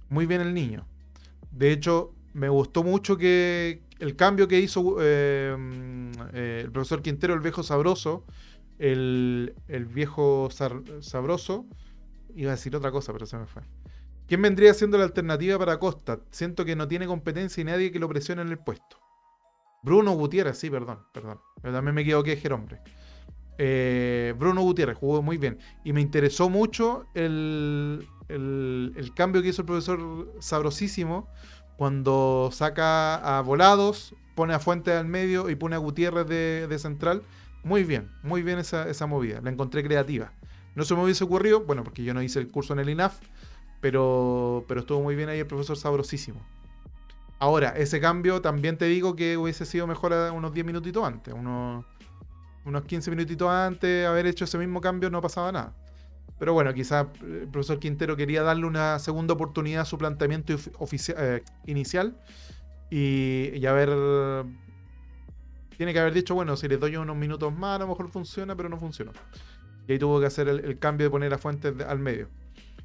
[0.10, 0.86] Muy bien el niño.
[1.52, 5.56] De hecho, me gustó mucho que el cambio que hizo eh,
[6.34, 8.24] eh, el profesor Quintero, el viejo sabroso,
[8.80, 9.54] el,
[9.93, 10.50] viejo
[11.02, 11.65] sabroso,
[12.36, 13.62] iba a decir otra cosa, pero se me fue.
[14.28, 16.19] ¿Quién vendría siendo la alternativa para Costa?
[16.32, 19.03] Siento que no tiene competencia y nadie que lo presione en el puesto.
[19.84, 21.39] Bruno Gutiérrez, sí, perdón, perdón.
[21.62, 22.80] También me equivoqué, Jerombre.
[23.58, 25.60] Eh, Bruno Gutiérrez jugó muy bien.
[25.84, 28.08] Y me interesó mucho el,
[29.15, 31.28] cambio que hizo el profesor Sabrosísimo
[31.78, 37.24] cuando saca a Volados, pone a Fuente al medio y pone a Gutiérrez de, central.
[37.63, 39.41] Muy bien, muy bien esa, esa, movida.
[39.41, 40.34] La encontré creativa.
[40.76, 43.19] No se me hubiese ocurrido, bueno, porque yo no hice el curso en el INAF,
[43.80, 46.41] pero, pero estuvo muy bien ahí el profesor Sabrosísimo.
[47.44, 51.84] Ahora, ese cambio también te digo que hubiese sido mejor unos 10 minutitos antes, unos,
[52.64, 55.76] unos 15 minutitos antes, haber hecho ese mismo cambio no pasaba nada.
[56.40, 61.44] Pero bueno, quizás el profesor Quintero quería darle una segunda oportunidad a su planteamiento eh,
[61.66, 62.18] inicial
[62.90, 63.90] y, y haber.
[65.76, 68.56] Tiene que haber dicho, bueno, si le doy unos minutos más, a lo mejor funciona,
[68.56, 69.12] pero no funcionó.
[69.86, 72.30] Y ahí tuvo que hacer el, cambio de poner a Fuentes al medio.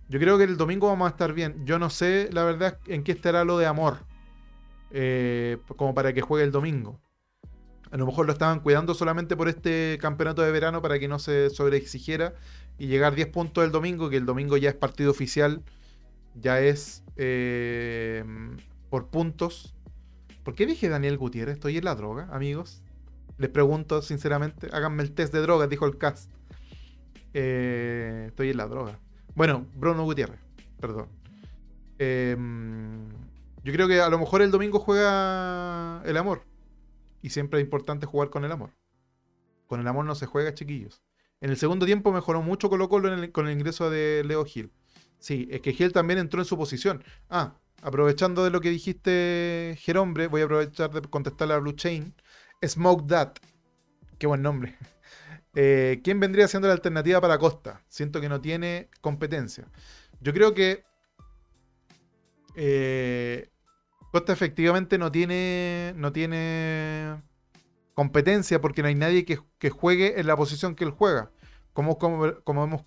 [0.08, 1.64] Yo creo que el domingo vamos a estar bien.
[1.64, 4.07] Yo no sé, la verdad, en qué estará lo de amor.
[4.90, 7.00] Eh, como para que juegue el domingo.
[7.90, 11.18] A lo mejor lo estaban cuidando solamente por este campeonato de verano para que no
[11.18, 12.34] se sobreexigiera
[12.78, 15.62] y llegar 10 puntos el domingo, que el domingo ya es partido oficial,
[16.34, 18.24] ya es eh,
[18.90, 19.74] por puntos.
[20.44, 21.54] ¿Por qué dije Daniel Gutiérrez?
[21.54, 22.82] ¿Estoy en la droga, amigos?
[23.38, 26.30] Les pregunto sinceramente, háganme el test de drogas, dijo el cast.
[27.34, 28.98] Eh, estoy en la droga.
[29.34, 30.40] Bueno, Bruno Gutiérrez,
[30.80, 31.08] perdón.
[31.98, 32.36] Eh,
[33.64, 36.44] yo creo que a lo mejor el domingo juega el amor.
[37.22, 38.70] Y siempre es importante jugar con el amor.
[39.66, 41.02] Con el amor no se juega, chiquillos.
[41.40, 44.72] En el segundo tiempo mejoró mucho Colo Colo con el ingreso de Leo Gil.
[45.18, 47.04] Sí, es que Gil también entró en su posición.
[47.28, 52.14] Ah, aprovechando de lo que dijiste, Gerombre, voy a aprovechar de contestarle a Blue Chain.
[52.64, 53.34] Smoke That.
[54.18, 54.76] Qué buen nombre.
[55.60, 57.82] Eh, ¿Quién vendría siendo la alternativa para Costa?
[57.88, 59.66] Siento que no tiene competencia.
[60.20, 60.84] Yo creo que
[62.60, 63.50] eh,
[64.10, 67.22] Costa efectivamente no tiene, no tiene
[67.94, 71.30] competencia porque no hay nadie que, juegue en la posición que él juega.
[71.72, 72.84] Como, como, como, hemos,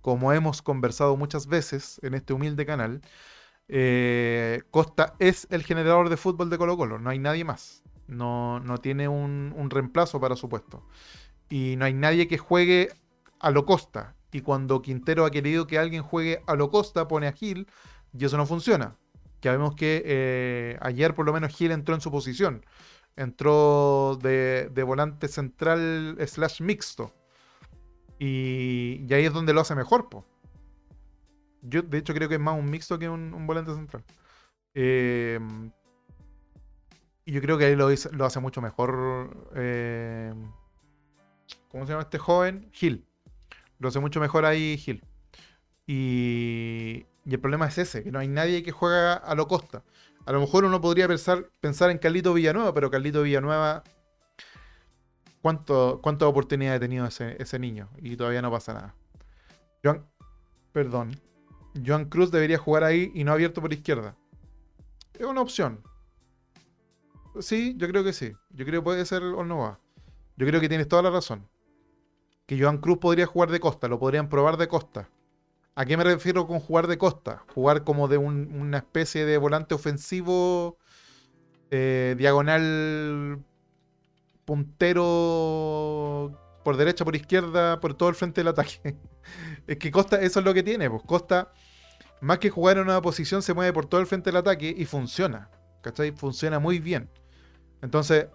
[0.00, 3.02] como hemos conversado muchas veces en este humilde canal,
[3.68, 7.84] eh, Costa es el generador de fútbol de Colo Colo, no hay nadie más.
[8.08, 10.82] No, no tiene un, un, reemplazo para su puesto.
[11.50, 12.88] Y no hay nadie que juegue
[13.38, 14.16] a lo Costa.
[14.32, 17.68] Y cuando Quintero ha querido que alguien juegue a lo Costa, pone a Gil
[18.18, 18.96] y eso no funciona.
[19.40, 22.64] Ya vemos que eh, ayer por lo menos Gil entró en su posición.
[23.16, 27.14] Entró de, volante central slash mixto.
[28.18, 30.24] Y, ahí es donde lo hace mejor, po.
[31.62, 34.04] Yo de hecho creo que es más un mixto que un, volante central.
[34.74, 35.38] Eh,
[37.24, 39.50] y yo creo que ahí lo, lo hace mucho mejor.
[39.54, 40.32] Eh,
[41.68, 42.68] ¿Cómo se llama este joven?
[42.72, 43.06] Gil.
[43.78, 45.04] Lo hace mucho mejor ahí Gil.
[45.86, 49.84] Y, y el problema es ese, que no hay nadie que juega a lo costa.
[50.24, 51.50] A lo mejor uno podría pensar,
[51.90, 53.84] en Carlito Villanueva, pero Carlito Villanueva,
[55.42, 57.90] ¿cuánto, ¿cuántas oportunidades ha tenido ese, ese niño?
[57.98, 58.94] Y todavía no pasa nada.
[59.84, 60.06] Joan,
[60.72, 61.20] perdón.
[61.86, 64.16] Joan Cruz debería jugar ahí y no abierto por izquierda.
[65.12, 65.82] Es una opción.
[67.40, 68.32] Sí, yo creo que sí.
[68.50, 69.78] Yo creo que puede ser va.
[70.38, 71.46] Yo creo que tienes toda la razón.
[72.46, 75.10] Que Joan Cruz podría jugar de costa, lo podrían probar de costa.
[75.78, 77.44] ¿A qué me refiero con jugar de costa?
[77.54, 80.76] Jugar como de una especie de volante ofensivo,
[81.70, 83.44] eh, diagonal,
[84.44, 88.96] puntero por derecha, por izquierda, por todo el frente del ataque.
[89.68, 90.90] es que Costa, eso es lo que tiene.
[90.90, 91.52] Pues Costa,
[92.20, 94.84] más que jugar en una posición, se mueve por todo el frente del ataque y
[94.84, 95.48] funciona.
[95.80, 96.10] ¿Cachai?
[96.10, 97.08] Funciona muy bien.
[97.82, 98.26] Entonces,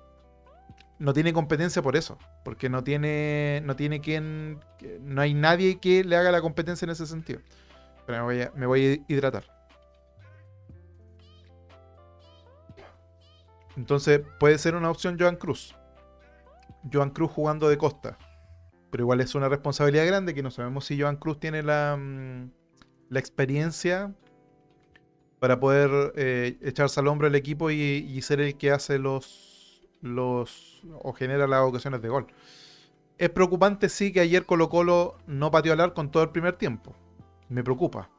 [1.00, 4.60] no tiene competencia por eso, porque no tiene, no tiene quien,
[5.02, 7.42] no hay nadie que le haga la competencia en ese sentido.
[8.06, 9.44] Pero me voy a, me voy a hidratar.
[13.76, 15.76] Entonces puede ser una opción Joan Cruz.
[16.92, 18.18] Joan Cruz jugando de costa.
[18.92, 22.52] Pero igual es una responsabilidad grande que no sabemos si Joan Cruz tiene la, mm,
[23.10, 24.14] la experiencia
[25.44, 29.53] para poder eh, echarse al hombro el equipo y, ser el que hace los,
[30.04, 32.28] los o genera las ocasiones de gol.
[33.18, 36.94] Es preocupante sí que ayer Colo Colo no pateó al arco todo el primer tiempo.
[37.50, 38.10] Me preocupa.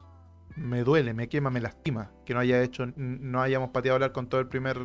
[0.56, 4.24] Me duele, me quema, me lastima que no haya hecho, no hayamos pateado al arco
[4.26, 4.78] todo el primer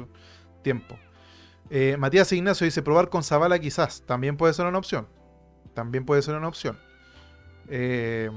[0.62, 0.98] tiempo.
[1.70, 4.04] Eh, Matías Ignacio dice probar con Zavala quizás.
[4.06, 5.08] También puede ser una opción.
[5.74, 6.78] También puede ser una opción.
[7.70, 8.30] Eh,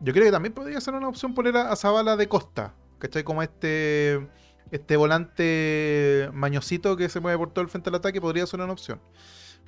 [0.00, 2.74] yo creo que también podría ser una opción poner a, a Zavala de costa.
[2.98, 3.24] ¿cachai?
[3.24, 4.28] Como este,
[4.70, 8.72] este volante mañosito que se mueve por todo el frente del ataque podría ser una
[8.72, 9.00] opción.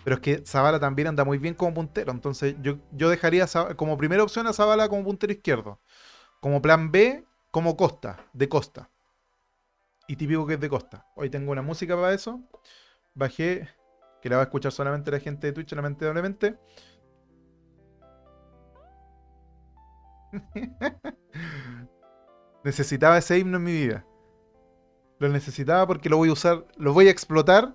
[0.04, 2.12] Pero es que Zavala también anda muy bien como puntero.
[2.12, 5.80] Entonces yo, yo dejaría como primera opción a Zavala como puntero izquierdo.
[6.40, 8.90] Como plan B, como Costa, de Costa.
[10.08, 11.06] Y típico que es de Costa.
[11.14, 12.40] Hoy tengo una música para eso.
[13.14, 13.68] Bajé,
[14.20, 16.58] que la va a escuchar solamente la gente de Twitch, lamentablemente.
[22.64, 24.04] Necesitaba ese himno en mi vida.
[25.22, 27.74] Lo necesitaba porque lo voy a usar, lo voy a explotar.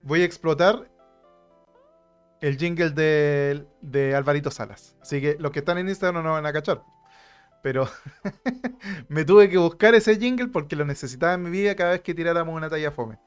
[0.00, 0.90] Voy a explotar
[2.40, 4.96] el jingle de, de Alvarito Salas.
[5.02, 6.82] Así que los que están en Instagram no van a cachar.
[7.62, 7.86] Pero
[9.08, 12.14] me tuve que buscar ese jingle porque lo necesitaba en mi vida cada vez que
[12.14, 13.18] tiráramos una talla fome.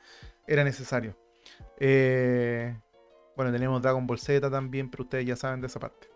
[0.48, 1.16] Era necesario.
[1.78, 2.76] Eh,
[3.36, 6.08] bueno, tenemos Dragon Ball Z también, pero ustedes ya saben de esa parte.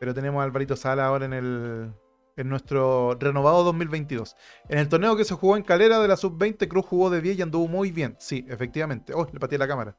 [0.00, 1.92] Pero tenemos a Alvarito Salas ahora en el,
[2.36, 4.36] en nuestro renovado 2022.
[4.68, 7.38] En el torneo que se jugó en Calera de la Sub-20, Cruz jugó de 10
[7.38, 8.16] y anduvo muy bien.
[8.18, 9.12] Sí, efectivamente.
[9.14, 9.96] Oh, le pateé la cámara.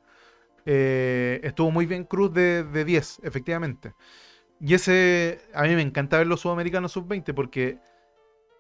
[0.66, 3.94] Eh, estuvo muy bien Cruz de, 10, efectivamente.
[4.60, 7.80] Y ese, a mí me encanta ver los sudamericanos Sub-20 porque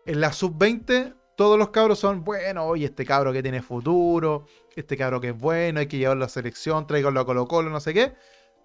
[0.06, 4.96] en la Sub-20 todos los cabros son, bueno, oye, este cabro que tiene futuro, este
[4.96, 7.80] cabro que es bueno, hay que llevarlo a la selección, tráiganlo a Colo Colo, no
[7.80, 8.14] sé qué.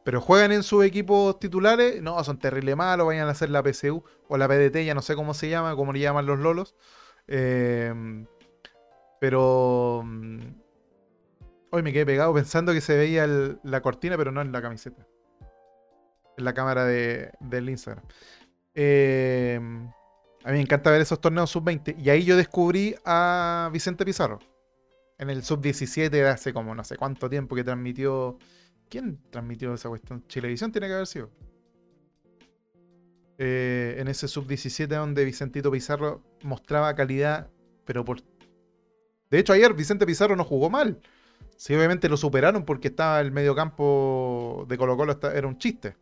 [0.04, 4.02] Pero juegan en sus equipos titulares, no, son terrible malos, vayan a hacer la PCU
[4.28, 6.74] o la PDT, ya no sé cómo se llama, cómo le llaman los lolos.
[7.26, 8.26] Em,
[9.20, 10.40] pero mm,
[11.70, 13.26] hoy me quedé pegado pensando que se veía
[13.62, 15.06] la cortina, pero no en la camiseta.
[16.38, 18.04] En la cámara de, del Instagram.
[18.74, 19.86] Em,
[20.44, 21.96] a mí me encanta ver esos torneos sub-20.
[21.98, 24.38] Y ahí yo descubrí a Vicente Pizarro.
[25.18, 28.38] En el sub-17 de hace como no sé cuánto tiempo que transmitió
[28.90, 30.26] ¿Quién transmitió esa cuestión?
[30.26, 31.30] Chilevisión tiene que haber sido.
[33.38, 37.48] Eh, en ese sub-17 donde Vicentito Pizarro mostraba calidad,
[37.86, 38.20] pero por...
[39.30, 41.00] De hecho, ayer Vicente Pizarro no jugó mal.
[41.56, 45.96] Sí, obviamente lo superaron porque estaba el medio campo de Colo Colo, era un chiste.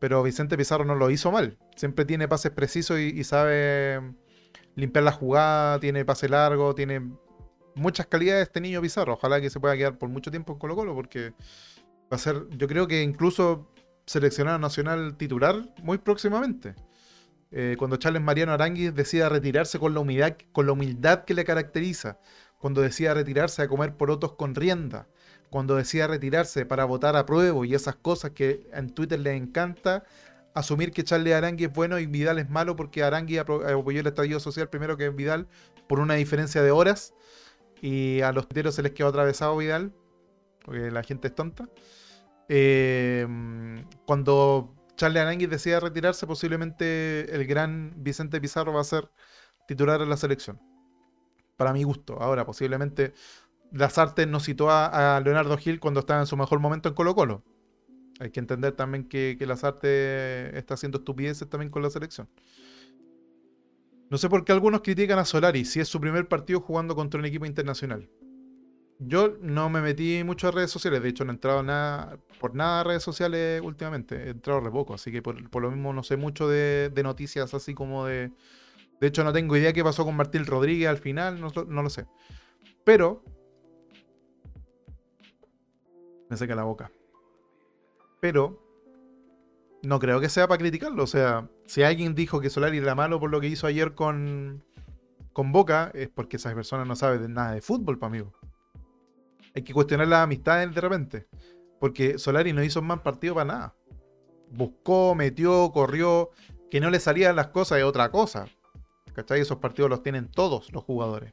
[0.00, 1.56] Pero Vicente Pizarro no lo hizo mal.
[1.76, 4.02] Siempre tiene pases precisos y, y sabe
[4.74, 7.00] limpiar la jugada, tiene pase largo, tiene
[7.76, 9.14] muchas calidades este niño Pizarro.
[9.14, 11.32] Ojalá que se pueda quedar por mucho tiempo en Colo Colo porque
[12.12, 13.68] Va a ser, yo creo que incluso
[14.06, 16.74] seleccionado nacional titular muy próximamente.
[17.50, 21.44] Eh, cuando Charles Mariano Aranguis decida retirarse con la, humildad, con la humildad que le
[21.44, 22.18] caracteriza,
[22.58, 25.08] cuando decida retirarse a comer porotos con rienda,
[25.50, 30.04] cuando decida retirarse para votar a prueba y esas cosas que en Twitter le encanta,
[30.54, 34.40] asumir que Charles Aranguis es bueno y Vidal es malo porque Aranguis apoyó el estallido
[34.40, 35.46] social primero que Vidal
[35.86, 37.14] por una diferencia de horas
[37.82, 39.92] y a los titeros se les quedó atravesado Vidal
[40.66, 41.68] porque la gente es tonta.
[42.48, 43.26] Eh,
[44.04, 49.08] cuando Charlie Aranguis decida retirarse, posiblemente el gran Vicente Pizarro va a ser
[49.68, 50.60] titular en la selección.
[51.56, 52.20] Para mi gusto.
[52.20, 53.14] Ahora, posiblemente
[53.72, 57.14] Las Artes no citó a, Leonardo Gil cuando estaba en su mejor momento en Colo
[57.14, 57.44] Colo.
[58.18, 62.28] Hay que entender también que, que Las Artes está haciendo estupideces también con la selección.
[64.10, 67.20] No sé por qué algunos critican a Solari si es su primer partido jugando contra
[67.20, 68.08] un equipo internacional.
[68.98, 72.54] Yo no me metí mucho a redes sociales, de hecho no he entrado nada, por
[72.54, 76.02] nada a redes sociales últimamente, he entrado re poco, así que por, lo mismo no
[76.02, 78.32] sé mucho de, noticias así como de...
[78.98, 82.06] De hecho no tengo idea qué pasó con Martín Rodríguez al final, no, lo sé.
[82.84, 83.22] Pero...
[86.30, 86.90] Me seca la boca.
[88.20, 88.62] Pero...
[89.82, 93.20] No creo que sea para criticarlo, o sea, si alguien dijo que Solari era malo
[93.20, 94.64] por lo que hizo ayer con,
[95.34, 98.32] con Boca, es porque esa persona no sabe nada de fútbol, para amigo
[99.56, 101.26] hay que cuestionar las amistades de repente.
[101.80, 103.74] Porque Solari no hizo más partido para nada.
[104.50, 106.30] Buscó, metió, corrió.
[106.70, 108.48] Que no le salían las cosas es otra cosa.
[109.14, 109.40] ¿Cachai?
[109.40, 111.32] Esos partidos los tienen todos los jugadores.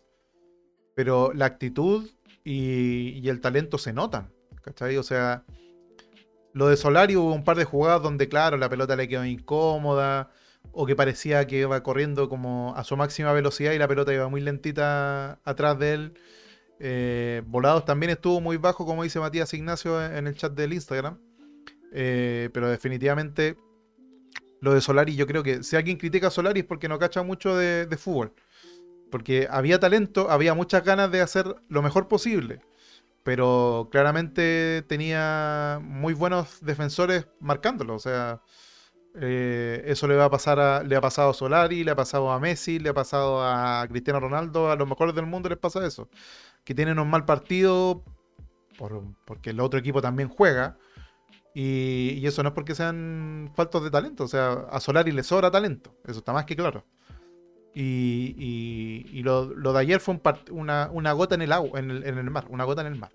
[0.95, 2.09] Pero la actitud
[2.45, 4.31] y, el talento se notan.
[4.61, 4.95] ¿Cachai?
[4.95, 5.43] O sea,
[6.53, 10.31] lo de Solari hubo un par de jugadas donde, claro, la pelota le quedó incómoda.
[10.71, 14.29] O que parecía que iba corriendo como a su máxima velocidad y la pelota iba
[14.29, 16.13] muy lentita atrás de él.
[16.85, 21.17] Eh, Volados también estuvo muy bajo, como dice Matías Ignacio en el chat del Instagram.
[21.93, 23.55] Eh, pero definitivamente
[24.59, 27.23] lo de Solari, yo creo que si alguien critica a Solari es porque no cacha
[27.23, 28.33] mucho de, fútbol.
[29.09, 32.59] Porque había talento, había muchas ganas de hacer lo mejor posible.
[33.23, 37.95] Pero claramente tenía muy buenos defensores marcándolo.
[37.95, 38.41] O sea,
[39.15, 42.39] eh, eso le va a pasar le ha pasado a Solari, le ha pasado a
[42.39, 46.09] Messi, le ha pasado a Cristiano Ronaldo, a los mejores del mundo les pasa eso
[46.63, 48.03] que tienen un mal partido
[49.25, 50.77] porque el otro equipo también juega.
[51.53, 54.23] Y, eso no es porque sean faltos de talento.
[54.23, 55.95] O sea, a Solari le sobra talento.
[56.05, 56.85] Eso está más que claro.
[57.75, 60.19] Y, lo, de ayer fue
[60.51, 62.47] una, gota en el agua, en el, mar.
[62.49, 63.11] Una gota en el mar.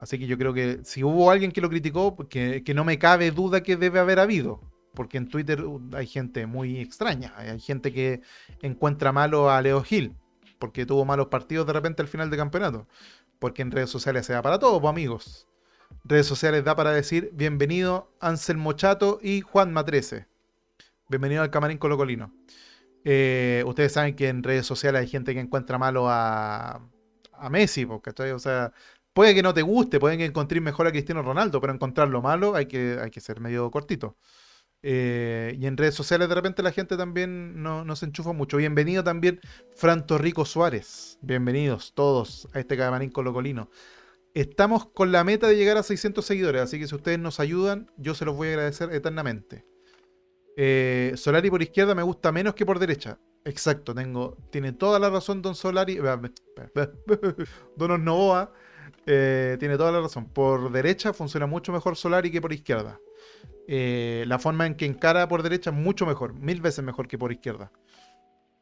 [0.00, 2.98] Así que yo creo que si hubo alguien que lo criticó, que, que no me
[2.98, 4.60] cabe duda que debe haber habido.
[4.94, 7.32] Porque en Twitter uh, hay gente muy extraña.
[7.36, 8.22] Hay gente que
[8.62, 10.16] encuentra malo a Leo Gil
[10.58, 12.88] porque tuvo malos partidos de repente al final de campeonato.
[13.38, 15.46] Porque en redes sociales se da para todo, pues amigos.
[16.04, 20.26] Redes sociales da para decir bienvenido Ansel Mochato y Juan Matrese.
[21.08, 22.32] Bienvenido al Camarín Colocolino.
[23.04, 26.80] Eh, ustedes saben que en redes sociales hay gente que encuentra malo a,
[27.50, 28.30] Messi, ¿cachai?
[28.30, 28.72] O sea,
[29.12, 32.54] puede que no te guste, pueden que encontréis mejor a Cristiano Ronaldo, pero encontrarlo malo
[32.54, 34.16] hay que, hay que ser medio cortito.
[34.86, 38.58] Eh, y en redes sociales de repente la gente también no, enchufa mucho.
[38.58, 39.40] Bienvenido también
[39.74, 41.18] Fran Torrico Suárez.
[41.22, 43.70] Bienvenidos todos a este Camarín Colocolino.
[44.34, 47.90] Estamos con la meta de llegar a 600 seguidores, así que si ustedes nos ayudan,
[47.96, 49.64] yo se los voy a agradecer eternamente.
[50.58, 53.18] Eh, Solari por izquierda me gusta menos que por derecha.
[53.46, 55.96] Exacto, tengo, tiene toda la razón Don Solari.
[57.76, 58.52] Don Osnovoa
[59.06, 60.28] eh, tiene toda la razón.
[60.28, 63.00] Por derecha funciona mucho mejor Solari que por izquierda.
[63.66, 67.18] Eh, la forma en que encara por derecha es mucho mejor, mil veces mejor que
[67.18, 67.72] por izquierda.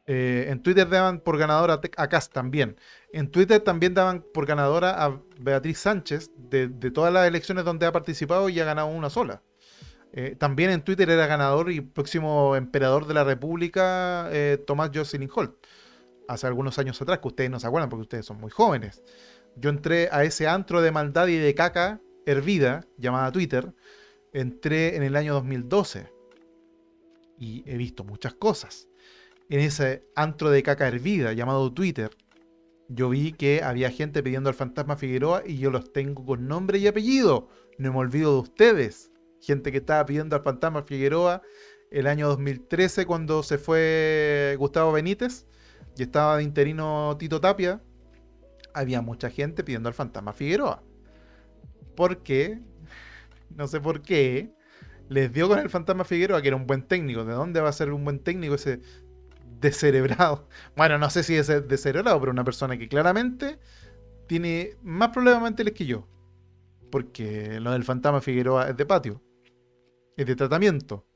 [0.06, 2.76] Eh, en Twitter daban por ganadora a Cast también.
[3.12, 7.92] En Twitter también daban por ganadora a Beatriz Sánchez de, todas las elecciones donde ha
[7.92, 9.42] participado y ha ganado una sola.
[10.12, 14.30] Eh, también en Twitter era ganador y próximo emperador de la República
[14.66, 15.54] Tomás Jocelyn Holt.
[16.28, 19.02] Hace algunos años atrás, que ustedes no se acuerdan porque ustedes son muy jóvenes.
[19.56, 23.74] Yo entré a ese antro de maldad y de caca hervida llamada Twitter
[24.32, 26.10] entré en el año 2012
[27.38, 28.88] y he visto muchas cosas.
[29.48, 32.10] En ese antro de caca hervida llamado Twitter,
[32.88, 36.78] yo vi que había gente pidiendo al fantasma Figueroa y yo los tengo con nombre
[36.78, 37.48] y apellido.
[37.78, 39.10] No me olvido de ustedes.
[39.40, 41.42] Gente que estaba pidiendo al fantasma Figueroa
[41.90, 45.46] el año 2013 cuando se fue Gustavo Benítez
[45.96, 47.82] y estaba de interino Tito Tapia.
[48.74, 50.82] Había mucha gente pidiendo al fantasma Figueroa.
[51.96, 52.60] Porque
[53.56, 54.52] no sé por qué,
[55.08, 57.24] les dio con el fantasma Figueroa, que era un buen técnico.
[57.24, 58.80] ¿De dónde va a ser un buen técnico ese
[59.60, 60.48] descerebrado?
[60.76, 63.58] Bueno, no sé si es descerebrado, pero una persona que claramente
[64.26, 66.08] tiene más problemas mentales que yo.
[66.90, 69.22] Porque lo del fantasma Figueroa es de patio,
[70.16, 71.06] es de tratamiento.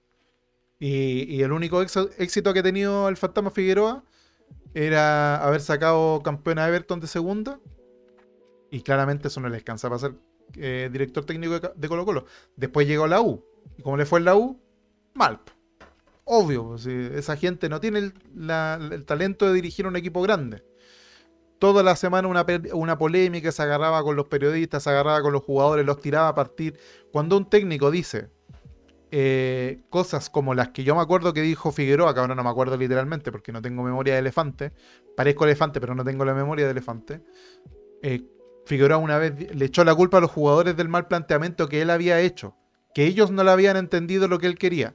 [0.79, 4.05] Y, el único éxito que ha tenido el fantasma Figueroa
[4.75, 7.61] era haber sacado campeón a Everton de segunda.
[8.71, 10.15] Y claramente eso no les alcanza para ser
[10.55, 12.27] eh, director técnico de, Colo Colo.
[12.57, 13.45] Después llegó la U.
[13.77, 14.61] ¿Y cómo le fue la U?
[15.15, 15.41] Mal.
[16.25, 20.65] Obvio, esa gente no tiene el, talento de dirigir un equipo grande.
[21.59, 25.43] Toda la semana una, una, polémica, se agarraba con los periodistas, se agarraba con los
[25.43, 26.79] jugadores, los tiraba a partir.
[27.13, 28.29] Cuando un técnico dice
[29.13, 32.51] eh, cosas como las que yo me acuerdo que dijo Figueroa, que ahora no me
[32.51, 34.73] acuerdo literalmente porque no tengo memoria de elefante,
[35.17, 37.21] parezco elefante pero no tengo la memoria de elefante,
[38.03, 38.25] eh,
[38.67, 41.91] Figueroa una vez le echó la culpa a los jugadores del mal planteamiento que él
[41.91, 42.57] había hecho,
[42.95, 44.95] que ellos no le habían entendido lo que él quería.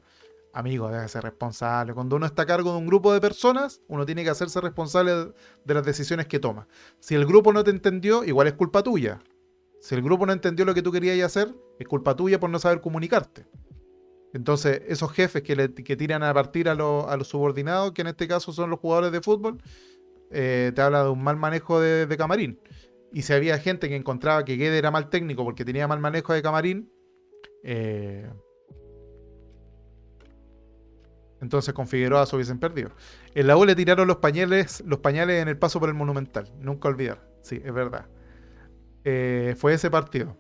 [0.54, 1.94] amigo, debe ser responsable.
[1.94, 5.34] Cuando uno está a cargo de un grupo de personas, uno tiene que hacerse responsable
[5.64, 6.68] de las decisiones que toma.
[7.00, 9.22] Si el grupo no te entendió, igual es culpa tuya.
[9.80, 12.60] Si el grupo no entendió lo que tú querías hacer, es culpa tuya por no
[12.60, 13.48] saber comunicarte.
[14.34, 18.54] Entonces, esos jefes que, le, tiran a partir a, los subordinados, que en este caso
[18.54, 19.62] son los jugadores de fútbol,
[20.30, 22.60] eh, te habla de un mal manejo de, camarín.
[23.12, 26.34] Y si había gente que encontraba que Guede era mal técnico porque tenía mal manejo
[26.34, 26.92] de camarín,
[27.64, 28.30] eh,
[31.42, 32.92] entonces con Figueroa se hubiesen perdido.
[33.34, 36.52] En la U le tiraron los pañales, los pañales en el paso por el Monumental.
[36.60, 37.28] Nunca olvidar.
[37.42, 38.06] Sí, es verdad.
[39.04, 40.38] Eh, fue ese partido.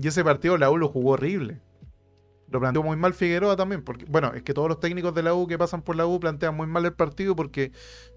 [0.00, 1.60] Y ese partido la U lo jugó horrible.
[2.48, 3.82] Lo planteó muy mal Figueroa también.
[3.82, 6.20] Porque, bueno, es que todos los técnicos de la U que pasan por la U
[6.20, 7.72] plantean muy mal el partido porque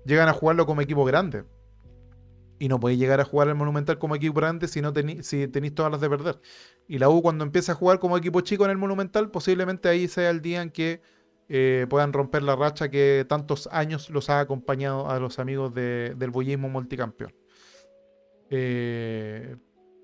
[0.05, 1.43] llegan a jugarlo como equipo grande.
[2.58, 5.91] Y no podéis llegar a jugar el Monumental como equipo grande si no tenéis todas
[5.91, 6.39] las de perder.
[6.88, 10.08] Y la U cuando empieza a jugar como equipo chico en el Monumental, posiblemente ahí
[10.08, 11.01] sea el día en que
[11.47, 16.30] eh, puedan romper la racha que tantos años los ha acompañado a los amigos del
[16.32, 17.34] bullismo multicampeón.
[18.49, 19.56] Eh,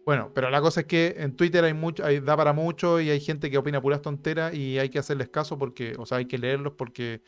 [0.05, 3.09] bueno, pero la cosa es que en Twitter hay mucho, hay, da para mucho y
[3.09, 6.25] hay gente que opina puras tonteras y hay que hacerles caso porque, o sea, hay
[6.25, 7.21] que leerlos porque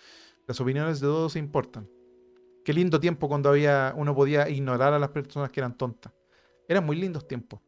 [0.47, 1.87] las opiniones de todos importan.
[2.63, 6.13] Qué lindo tiempo cuando había, uno podía ignorar a las personas que eran tontas.
[6.67, 7.59] Eran muy lindos tiempos.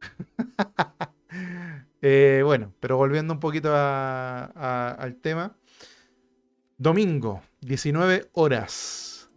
[2.02, 5.56] Eh, bueno, pero volviendo un poquito al tema.
[6.78, 9.28] Domingo, 19 horas,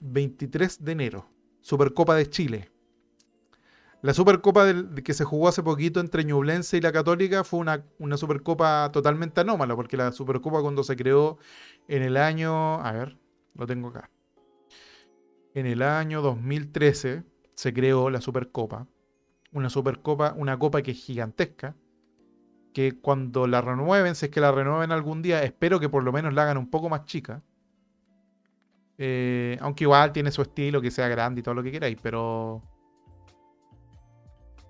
[0.00, 1.28] 23 de enero,
[1.60, 2.70] Supercopa de Chile.
[4.02, 4.66] La Supercopa
[5.02, 9.40] que se jugó hace poquito entre Ñublense y la Católica fue una, una, Supercopa totalmente
[9.40, 11.38] anómala, porque la Supercopa cuando se creó
[11.88, 13.16] en el año, a ver,
[13.54, 14.10] lo tengo acá.
[15.54, 17.22] En el año 2013
[17.54, 18.88] se creó la Supercopa.
[19.52, 21.76] Una Supercopa, una copa que es gigantesca,
[22.72, 26.12] que cuando la renueven, si es que la renueven algún día, espero que por lo
[26.12, 27.40] menos la hagan un poco más chica.
[28.98, 32.60] Eh, aunque igual tiene su estilo, que sea grande y todo lo que queráis, pero.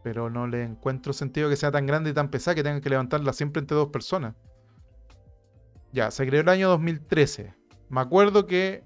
[0.03, 2.91] Pero no le encuentro sentido que sea tan grande y tan pesada que tengan que
[2.91, 4.35] levantarla siempre entre dos personas.
[5.93, 7.55] Ya, se creó el año 2013.
[7.89, 8.85] Me acuerdo que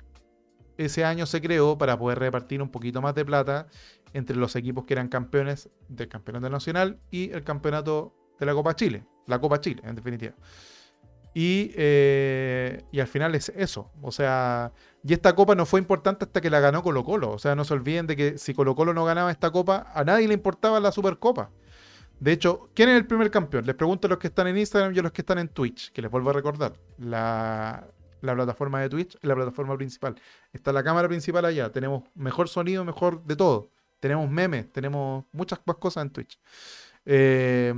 [0.78, 3.66] ese año se creó para poder repartir un poquito más de plata
[4.12, 8.74] entre los equipos que eran campeones del campeonato nacional y el campeonato de la Copa
[8.74, 9.04] Chile.
[9.26, 10.34] La Copa Chile, en definitiva.
[11.34, 13.92] Y, eh, y, al final es eso.
[14.02, 14.72] O sea,
[15.04, 17.30] y esta copa no fue importante hasta que la ganó Colo Colo.
[17.30, 20.04] O sea, no se olviden de que si Colo Colo no ganaba esta copa, a
[20.04, 21.50] nadie le importaba la Supercopa.
[22.18, 23.66] De hecho, ¿quién es el primer campeón?
[23.66, 25.92] Les pregunto a los que están en Instagram y a los que están en Twitch,
[25.92, 26.72] que les vuelvo a recordar.
[26.98, 27.86] La,
[28.20, 30.14] la plataforma de Twitch la plataforma principal.
[30.52, 31.70] Está la cámara principal allá.
[31.70, 33.70] Tenemos mejor sonido, mejor de todo.
[34.00, 36.38] Tenemos memes, tenemos muchas más cosas en Twitch.
[37.04, 37.74] Eh,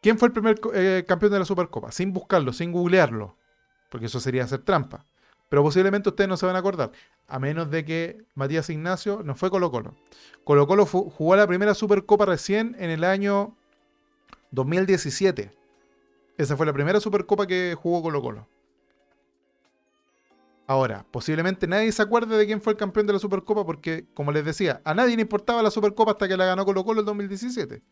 [0.00, 1.90] ¿Quién fue el primer eh, campeón de la Supercopa?
[1.90, 3.36] Sin buscarlo, sin googlearlo,
[3.90, 5.04] porque eso sería hacer trampa.
[5.48, 6.92] Pero posiblemente ustedes no se van a acordar,
[7.26, 9.94] a menos de que Matías Ignacio no fue Colo Colo.
[10.44, 13.56] Colo Colo jugó la primera Supercopa recién en el año
[14.50, 15.50] 2017.
[16.36, 18.46] Esa fue la primera Supercopa que jugó Colo Colo.
[20.68, 24.32] Ahora, posiblemente nadie se acuerde de quién fue el campeón de la Supercopa porque, como
[24.32, 27.06] les decía, a nadie le importaba la Supercopa hasta que la ganó Colo Colo en
[27.06, 27.82] 2017.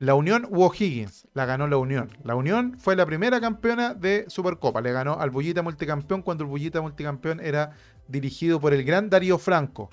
[0.00, 2.10] La Unión u O'Higgins, la ganó la Unión.
[2.24, 6.50] La Unión fue la primera campeona de Supercopa, le ganó al Bullita Multicampeón cuando el
[6.50, 7.70] Bullita Multicampeón era
[8.08, 9.90] dirigido por el gran Darío Franco.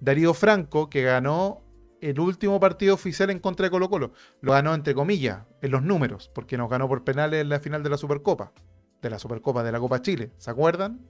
[0.00, 1.62] Darío Franco que ganó
[2.00, 4.10] el último partido oficial en contra de Colo Colo.
[4.40, 7.84] Lo ganó entre comillas, en los números, porque nos ganó por penales en la final
[7.84, 8.52] de la Supercopa
[9.00, 10.32] de la Supercopa de la Copa Chile.
[10.38, 11.00] ¿Se acuerdan?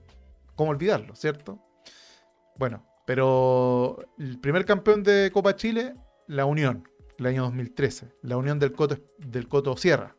[0.55, 1.59] ¿Cómo olvidarlo, cierto?
[2.57, 5.95] Bueno, pero el primer campeón de Copa Chile,
[6.27, 6.87] la Unión,
[7.17, 8.13] el año 2013.
[8.21, 10.15] La Unión del Coto, del Coto Sierra.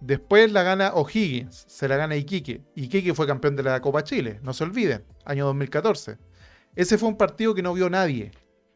[0.00, 2.62] Después la gana O'Higgins, se la gana Iquique.
[2.74, 6.18] Iquique fue campeón de la Copa Chile, no se olviden, año 2014.
[6.74, 8.32] Ese fue un partido que no vio nadie.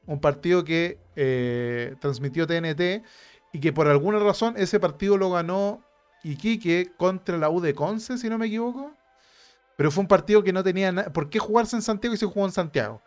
[0.07, 3.05] Un partido que eh, transmitió TNT
[3.53, 5.83] y que por alguna razón ese partido lo ganó
[6.27, 8.93] Iquique contra la U de Conce, si no me equivoco.
[9.77, 11.13] Pero fue un partido que no tenía nada.
[11.13, 13.01] ¿Por qué jugarse en Santiago y se jugó en Santiago?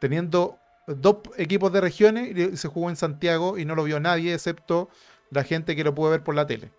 [0.00, 4.34] Teniendo dos equipos de regiones y se jugó en Santiago y no lo vio nadie
[4.34, 4.90] excepto
[5.30, 6.70] la gente que lo pudo ver por la tele.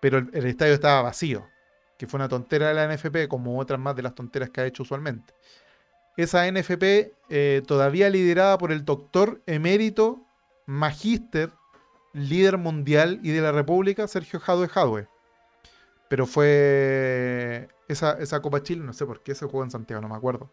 [0.00, 1.46] Pero el, estadio estaba vacío,
[1.98, 4.66] que fue una tontera de la NFP, como otras más de las tonteras que ha
[4.66, 5.34] hecho usualmente.
[6.16, 10.24] Esa NFP, eh, todavía liderada por el doctor emérito,
[10.64, 11.50] magíster
[12.12, 15.08] líder mundial y de la República, Sergio Jadwe Jadwe.
[16.08, 20.08] Pero fue esa, esa Copa Chile, no sé por qué se jugó en Santiago, no
[20.08, 20.52] me acuerdo.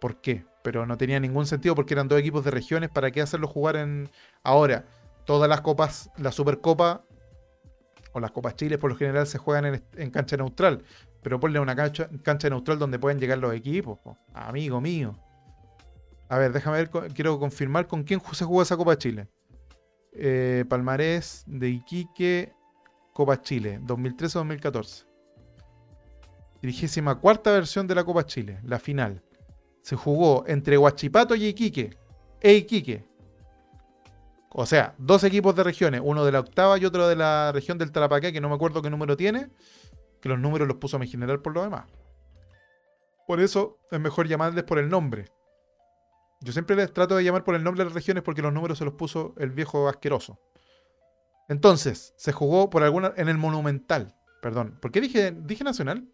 [0.00, 0.44] ¿Por qué?
[0.62, 2.90] Pero no tenía ningún sentido porque eran dos equipos de regiones.
[2.90, 4.10] ¿Para qué hacerlo jugar en
[4.42, 4.84] ahora?
[5.24, 7.04] Todas las copas, la Supercopa,
[8.16, 10.82] o las Copas Chile por lo general se juegan en, cancha neutral,
[11.22, 13.98] pero ponle una cancha, cancha neutral donde pueden llegar los equipos,
[14.32, 15.18] amigo mío.
[16.30, 19.28] A ver, déjame ver, quiero confirmar con quién se jugó esa Copa Chile.
[20.18, 22.54] Eh, Palmarés de Iquique,
[23.12, 25.06] Copa Chile, 2013-2014.
[26.62, 29.22] Dirigésima cuarta versión de la Copa Chile, la final.
[29.82, 31.96] Se jugó entre Huachipato y Iquique.
[32.40, 33.06] E Iquique.
[34.50, 37.76] O sea, dos equipos de regiones, uno de la octava y otro de la región
[37.76, 39.50] del Tarapacá, que no me acuerdo qué número tiene,
[40.20, 41.84] que los números los puso a mi general por lo demás.
[43.26, 45.26] Por eso es mejor llamarles por el nombre.
[46.40, 48.78] Yo siempre les trato de llamar por el nombre de las regiones porque los números
[48.78, 50.38] se los puso el viejo asqueroso.
[51.48, 53.12] Entonces, se jugó por alguna.
[53.16, 54.14] en el Monumental.
[54.42, 54.78] Perdón.
[54.80, 56.08] ¿Por qué dije, dije Nacional?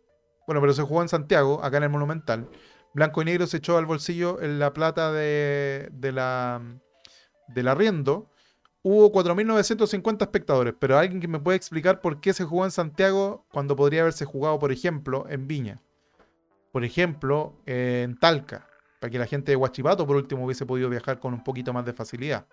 [0.46, 2.48] Bueno, pero se jugó en Santiago, acá en el Monumental.
[2.94, 6.60] Blanco y Negro se echó al bolsillo en la plata de, de la,
[7.48, 8.30] del arriendo.
[8.82, 13.46] Hubo 4.950 espectadores, pero alguien que me puede explicar por qué se jugó en Santiago
[13.52, 15.80] cuando podría haberse jugado, por ejemplo, en Viña.
[16.72, 18.66] Por ejemplo, en Talca
[19.02, 21.84] para que la gente de Huachipato, por último, hubiese podido viajar con un poquito más
[21.84, 22.46] de facilidad.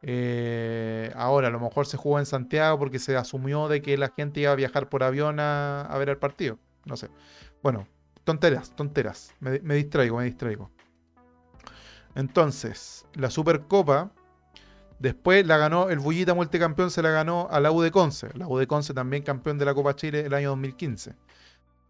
[0.00, 4.08] Eh, ahora, a lo mejor se jugó en Santiago porque se asumió de que la
[4.08, 6.58] gente iba a viajar por avión a, ver el partido.
[6.86, 7.10] No sé.
[7.62, 7.86] Bueno,
[8.24, 9.34] tonteras, tonteras.
[9.40, 10.70] Me, distraigo, me distraigo.
[12.14, 14.10] Entonces, la Supercopa,
[14.98, 18.30] después la ganó el Bullita multicampeón, se la ganó a la U Conce.
[18.38, 21.14] La U Conce también campeón de la Copa Chile el año 2015.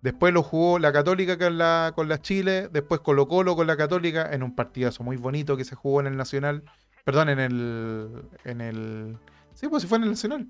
[0.00, 4.28] Después lo jugó la Católica con la, con Chile, después Colo Colo con la Católica
[4.32, 6.62] en un partidazo muy bonito que se jugó en el Nacional,
[7.04, 9.18] perdón, en el, en el,
[9.54, 10.48] sí, pues si fue en el Nacional,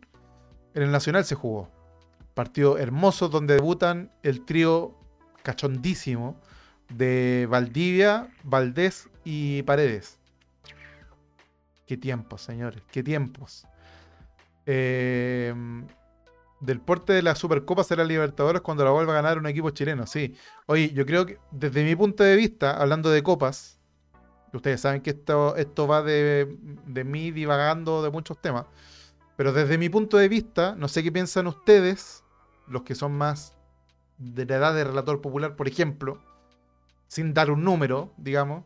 [0.75, 1.71] en el Nacional se jugó.
[2.35, 4.95] Partido hermoso donde debutan el trío
[5.43, 6.39] cachondísimo
[6.91, 10.19] de Valdivia, Valdés y Paredes.
[11.87, 13.67] Qué tiempos, señores, qué tiempos.
[14.67, 15.55] Eh,
[16.61, 20.07] del porte de la Supercopa será Libertadores cuando la vuelva a ganar un equipo chileno,
[20.07, 20.35] sí.
[20.67, 23.79] Oye, yo creo que desde mi punto de vista, hablando de copas,
[24.53, 26.57] ustedes saben que esto, esto va de,
[26.87, 28.67] de mí divagando de muchos temas,
[29.37, 32.25] pero desde mi punto de vista, no sé qué piensan ustedes,
[32.67, 33.57] los que son más
[34.19, 36.21] de la edad de relator popular, por ejemplo,
[37.07, 38.65] sin dar un número, digamos,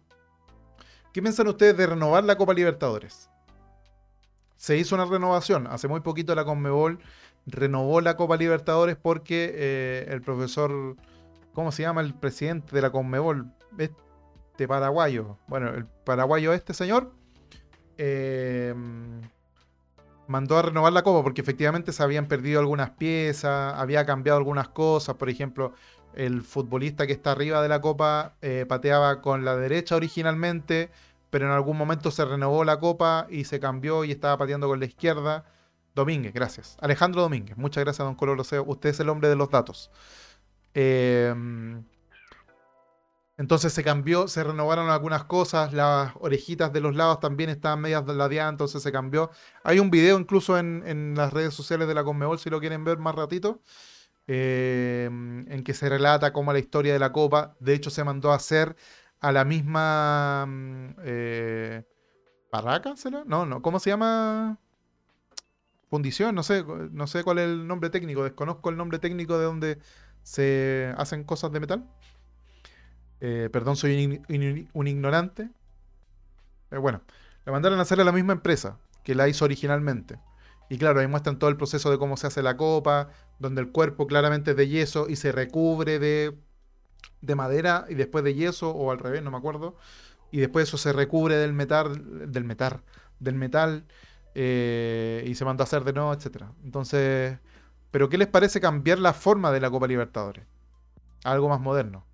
[1.12, 3.28] ¿qué piensan ustedes de renovar la Copa Libertadores?
[4.56, 7.00] Se hizo una renovación, hace muy poquito la Conmebol
[7.46, 10.96] renovó la Copa Libertadores porque eh, el profesor,
[11.52, 12.00] ¿cómo se llama?
[12.00, 17.12] El presidente de la Conmebol, este paraguayo, bueno, el paraguayo este señor,
[17.98, 18.74] eh,
[20.28, 24.68] mandó a renovar la Copa porque efectivamente se habían perdido algunas piezas, había cambiado algunas
[24.68, 25.74] cosas, por ejemplo,
[26.14, 30.90] el futbolista que está arriba de la Copa eh, pateaba con la derecha originalmente,
[31.30, 34.80] pero en algún momento se renovó la Copa y se cambió y estaba pateando con
[34.80, 35.44] la izquierda.
[35.94, 36.76] Domínguez, gracias.
[36.80, 38.64] Alejandro Domínguez, muchas gracias, don Coloroseo.
[38.66, 39.90] Usted es el hombre de los datos.
[40.74, 41.84] Em,
[43.36, 48.06] entonces se cambió, se renovaron algunas cosas, las orejitas de los lados también estaban medias
[48.06, 49.30] ladeadas, entonces se cambió.
[49.64, 52.98] Hay un video incluso en, las redes sociales de la Conmebol, si lo quieren ver
[52.98, 53.60] más ratito,
[54.26, 58.32] em, en que se relata cómo la historia de la Copa, de hecho se mandó
[58.32, 58.76] a hacer
[59.20, 60.46] a la misma...
[60.46, 61.84] Mm, eh,
[62.52, 62.94] ¿Barraca?
[63.26, 64.58] No, no, ¿cómo se llama?
[65.92, 69.44] Fundición, no sé, no sé cuál es el nombre técnico, desconozco el nombre técnico de
[69.44, 69.78] donde
[70.22, 71.84] se hacen cosas de metal.
[73.20, 74.24] Eh, perdón, soy
[74.72, 75.50] un, ignorante.
[76.70, 77.02] Pero bueno,
[77.44, 80.18] le mandaron a hacer a la misma empresa que la hizo originalmente.
[80.70, 83.70] Y claro, ahí muestran todo el proceso de cómo se hace la copa, donde el
[83.70, 86.34] cuerpo claramente es de yeso y se recubre de,
[87.20, 89.76] de madera y después de yeso, o al revés, no me acuerdo.
[90.30, 92.80] Y después eso se recubre del metal, del metal,
[93.20, 93.84] del metal
[94.34, 96.44] eh, y se mandó a hacer de nuevo, etc.
[96.64, 97.38] Entonces,
[97.90, 100.46] ¿pero qué les parece cambiar la forma de la Copa Libertadores?
[101.24, 102.04] algo más moderno.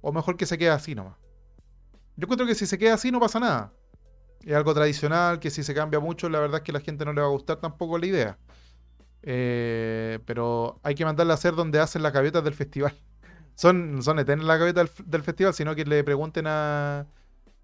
[0.00, 1.16] O mejor que se quede así nomás.
[2.16, 3.72] Yo creo que si se queda así no pasa nada.
[4.44, 7.04] Es algo tradicional, que si se cambia mucho, la verdad es que a la gente
[7.04, 8.38] no le va a gustar tampoco la idea.
[9.22, 12.94] Eh, pero hay que mandarla a hacer donde hacen las gaviotas del festival.
[13.56, 17.06] Son, son eternas las gaviotas del, festival, sino que le pregunten a,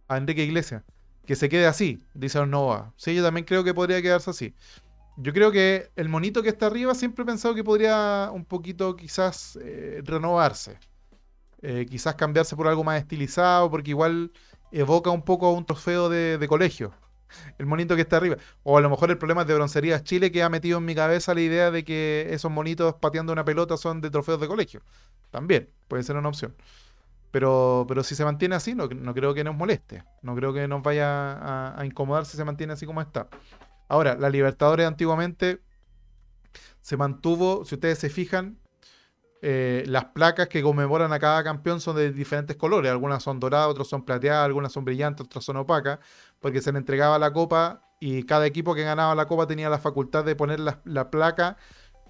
[0.06, 0.84] a Enrique Iglesias
[1.26, 2.92] que se quede así, dice Nova.
[2.96, 4.54] Sí, yo también creo que podría quedarse así.
[5.16, 8.96] Yo creo que el monito que está arriba siempre he pensado que podría un poquito
[8.96, 10.78] quizás eh, renovarse.
[11.62, 14.32] Eh, quizás cambiarse por algo más estilizado, porque igual
[14.72, 16.92] evoca un poco a un trofeo de, colegio.
[17.58, 18.36] El monito que está arriba.
[18.62, 20.94] O a lo mejor el problema es de Broncerías Chile que ha metido en mi
[20.94, 24.82] cabeza la idea de que esos monitos pateando una pelota son de trofeos de colegio.
[25.30, 26.56] También puede ser una opción.
[27.30, 30.04] Pero, pero si se mantiene así, no, creo que nos moleste.
[30.22, 33.28] No creo que nos vaya a, incomodar si se mantiene así como está.
[33.88, 35.60] Ahora, la Libertadores antiguamente
[36.80, 38.58] se mantuvo, si ustedes se fijan,
[39.42, 42.90] eh, las placas que conmemoran a cada campeón son de diferentes colores.
[42.90, 45.98] Algunas son doradas, otras son plateadas, algunas son brillantes, otras son opacas,
[46.40, 49.78] porque se le entregaba la copa y cada equipo que ganaba la copa tenía la
[49.78, 51.56] facultad de poner la, placa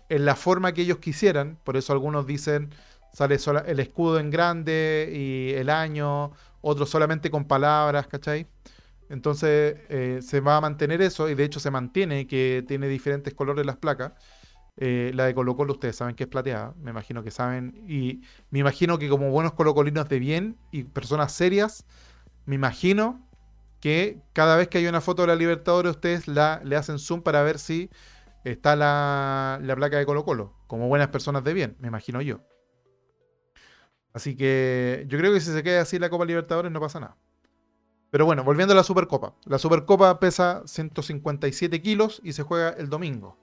[0.08, 1.58] en la forma que ellos quisieran.
[1.64, 2.70] Por eso algunos dicen
[3.12, 3.36] sale
[3.66, 8.46] el escudo en grande y el año, otros solamente con palabras, ¿cachai?
[9.08, 13.34] Entonces eh, se va a mantener eso y de hecho se mantiene que tiene diferentes
[13.34, 14.12] colores las placas.
[14.76, 17.84] Eh, la de Colo Colo ustedes saben que es plateada, me imagino que saben.
[17.88, 21.84] Y me imagino que como buenos colocolinos de bien y personas serias,
[22.46, 23.20] me imagino
[23.80, 27.22] que cada vez que hay una foto de la Libertadores ustedes la, le hacen zoom
[27.22, 27.90] para ver si
[28.44, 32.40] está la, la placa de Colo Colo, como buenas personas de bien, me imagino yo.
[34.12, 37.16] Así que yo creo que si se queda así la Copa Libertadores no pasa nada.
[38.10, 39.34] Pero bueno, volviendo a la Supercopa.
[39.44, 43.36] La Supercopa pesa 157 kilos y se juega el domingo.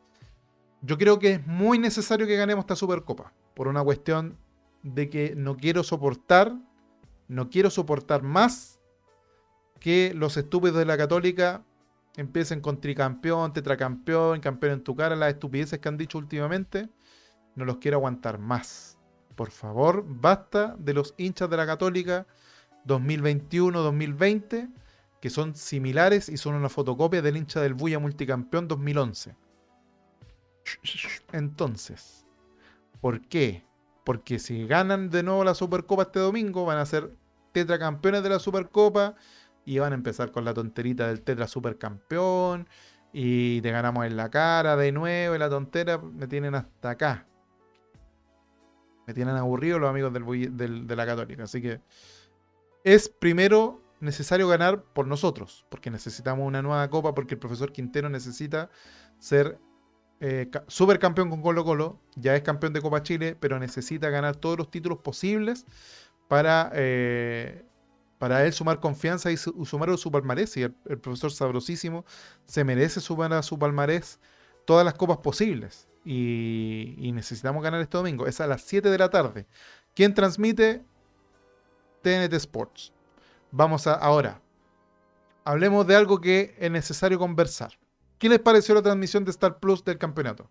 [0.82, 3.34] Yo creo que es muy necesario que ganemos esta Supercopa.
[3.55, 4.38] Por una cuestión
[4.84, 6.53] de que no quiero soportar,
[7.28, 8.80] no quiero soportar más
[9.80, 11.63] que los estúpidos de la Católica
[12.18, 16.89] empiecen con tricampeón, tetracampeón, campeón en tu cara, las estupideces que han dicho últimamente.
[17.55, 18.97] No los quiero aguantar más.
[19.38, 22.26] Por favor, basta de los hinchas de la Católica
[22.88, 24.74] 2021-2020,
[25.22, 29.36] que son similares y son una fotocopia del hincha del Buya multicampeón 2011.
[31.34, 32.26] Entonces,
[33.00, 33.64] ¿por qué?
[34.04, 37.14] Porque si ganan de nuevo la Supercopa este domingo, van a ser
[37.52, 39.14] tetracampeones de la Supercopa
[39.66, 42.68] y van a empezar con la tonterita del tetra supercampeón
[43.14, 47.28] y te ganamos en la cara de nuevo y la tontera me tienen hasta acá.
[49.08, 51.43] Me tienen aburrido los amigos de la Católica.
[51.43, 51.82] Así que
[52.84, 58.10] es primero necesario ganar por nosotros, porque necesitamos una nueva copa, porque el profesor Quintero
[58.10, 58.70] necesita
[59.20, 59.60] ser
[60.20, 64.58] eh, supercampeón con Colo Colo, ya es campeón de Copa Chile, pero necesita ganar todos
[64.58, 65.66] los títulos posibles
[66.28, 67.64] para, eh,
[68.18, 70.58] para él sumar confianza y sumar su palmarés.
[70.58, 72.05] Y el, profesor sabrosísimo
[72.45, 74.20] se merece sumar a su palmarés
[74.66, 75.87] todas las copas posibles.
[76.10, 78.28] Y, y necesitamos ganar este domingo.
[78.28, 79.45] Es a las 7 de la tarde.
[79.93, 80.86] ¿Quién transmite?
[82.01, 82.93] TNT Sports.
[83.51, 84.39] Vamos a ahora.
[85.43, 87.74] Hablemos de algo que es necesario conversar.
[88.18, 90.49] ¿Qué les pareció la transmisión de Star Plus del campeonato?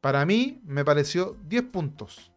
[0.00, 2.32] Para mí me pareció 10 puntos.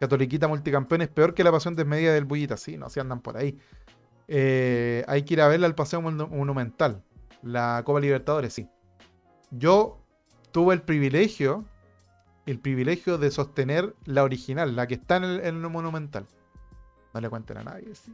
[0.00, 2.56] Catoliquita multicampeón es peor que la pasión desmedida del Bullita.
[2.56, 3.56] Sí, no, si andan por ahí.
[4.26, 7.04] Eh, hay que ir a verla al Paseo Monumental.
[7.42, 8.68] La Copa Libertadores, sí.
[9.52, 10.05] Yo
[10.56, 11.66] tuve el privilegio,
[12.46, 16.26] el privilegio de sostener la original, la que está en el Monumental.
[17.12, 18.10] No le cuenten a nadie, sí.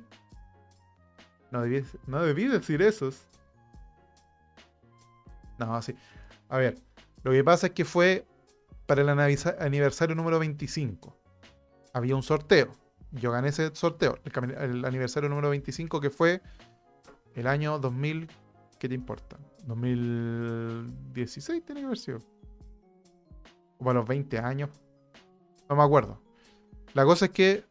[1.53, 3.11] No debí, no debí decir eso.
[5.57, 5.95] No, así.
[6.49, 6.81] A ver,
[7.23, 8.27] lo que pasa es que fue
[8.87, 11.17] para el aniversario número 25.
[11.93, 12.73] Había un sorteo.
[13.13, 16.43] Yo gané ese sorteo, el, aniversario número 25 que fue
[17.37, 18.29] el año 2000.
[18.81, 19.39] ¿Qué te importa?
[19.65, 22.32] 2016 tiene que haber sido.
[23.83, 24.71] Como a los 20 años.
[25.69, 26.23] No me acuerdo.
[26.95, 27.65] La cosa es que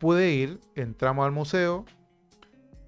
[0.00, 1.84] pude ir, entramos al museo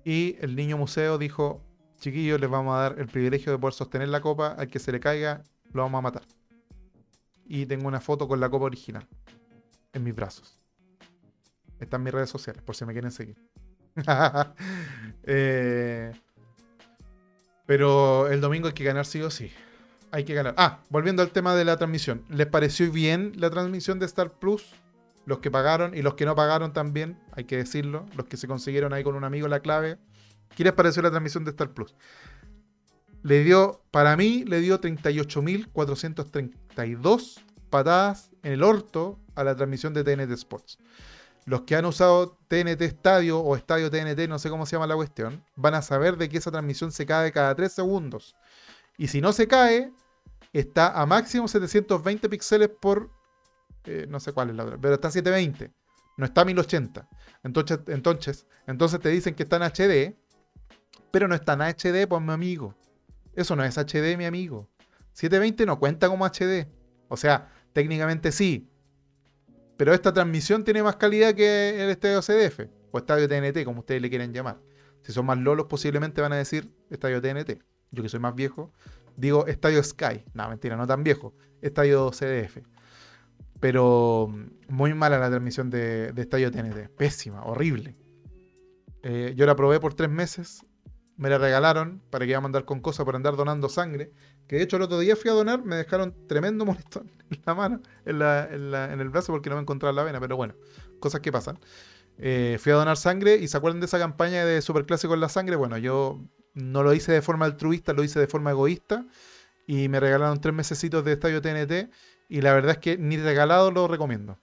[0.04, 1.62] y el niño museo dijo,
[2.00, 4.90] chiquillos, les vamos a dar el privilegio de poder sostener la copa, al que se
[4.90, 6.22] le caiga, lo vamos a matar.
[7.44, 9.06] Y tengo una foto con la copa original
[9.92, 10.58] en mis brazos.
[11.78, 13.36] Está en mis redes sociales, por si me quieren seguir.
[15.22, 16.12] Eh,
[17.66, 19.52] pero el domingo hay que ganar sí o sí.
[20.12, 20.54] Hay que ganar.
[20.56, 22.24] Ah, volviendo al tema de la transmisión.
[22.28, 24.74] ¿Les pareció bien la transmisión de Star Plus?
[25.30, 28.48] los que pagaron y los que no pagaron también, hay que decirlo, los que se
[28.48, 29.96] consiguieron ahí con un amigo la clave.
[30.56, 31.94] ¿Qué les pareció la transmisión de Star Plus?
[33.22, 37.40] Le dio, para mí, le dio 38.432
[37.70, 40.78] patadas en el orto a la transmisión de TNT Sports.
[41.44, 44.96] Los que han usado TNT Estadio o Estadio TNT, no sé cómo se llama la
[44.96, 48.34] cuestión, van a saber de que esa transmisión se cae cada 3 segundos.
[49.00, 49.94] Y si no se cae,
[50.52, 53.10] está a máximo 720 píxeles por
[53.86, 55.72] eh, no sé cuál es la otra, pero está 720,
[56.18, 57.08] no está 1080.
[57.42, 60.14] Entonces, entonces, entonces te dicen que está en HD,
[61.10, 62.74] pero no está en HD, pues mi amigo.
[63.34, 64.68] Eso no es HD, mi amigo.
[65.14, 66.68] 720 no cuenta como HD.
[67.08, 68.68] O sea, técnicamente sí.
[69.78, 74.02] Pero esta transmisión tiene más calidad que el estadio CDF o estadio TNT, como ustedes
[74.02, 74.60] le quieren llamar.
[75.00, 77.69] Si son más lolos, posiblemente van a decir estadio TNT.
[77.90, 78.72] Yo que soy más viejo,
[79.16, 80.24] digo estadio Sky.
[80.34, 81.34] No, mentira, no tan viejo.
[81.60, 82.58] Estadio CDF.
[83.60, 86.88] Pero mm, muy mala la transmisión de, Estadio TNT.
[86.96, 87.96] Pésima, horrible.
[89.02, 90.64] Eh, yo la probé por tres meses.
[91.16, 94.12] me la regalaron para que iba a mandar con cosas por andar donando sangre.
[94.46, 97.54] Que de hecho el otro día fui a donar, me dejaron tremendo molestón en la
[97.54, 100.54] mano, en, en, el brazo porque no me encontraba la vena, pero bueno,
[100.98, 101.58] cosas que pasan.
[102.18, 105.28] Eh, fui a donar sangre y se acuerdan de esa campaña de Superclásico en la
[105.28, 105.56] sangre.
[105.56, 106.20] Bueno, yo
[106.54, 109.04] no lo hice de forma altruista, lo hice de forma egoísta
[109.66, 111.90] y me regalaron tres mesecitos de estadio TNT
[112.28, 114.38] y la verdad es que ni regalado lo recomiendo.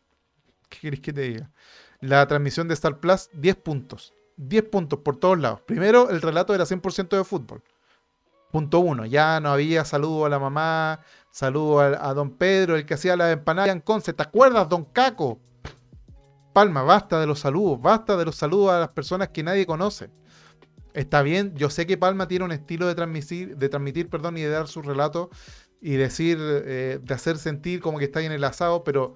[0.69, 1.51] ¿Qué querés que te diga?
[1.99, 4.13] La transmisión de Star Plus, 10 puntos.
[4.37, 5.61] 10 puntos por todos lados.
[5.61, 7.63] Primero, el relato era 100% de fútbol.
[8.51, 11.01] Punto uno, ya no había saludo a la mamá,
[11.31, 14.13] saludo a, don Pedro, el que hacía la empanada en Conce.
[14.13, 15.39] ¿Te acuerdas, don Caco?
[16.53, 20.09] Palma, basta de los saludos, basta de los saludos a las personas que nadie conoce.
[20.97, 24.41] Está bien, yo sé que Palma tiene un estilo de transmitir, de transmitir perdón, y
[24.41, 25.29] de dar su relato
[25.79, 29.13] y decir, eh, de hacer sentir como que está en el asado, pero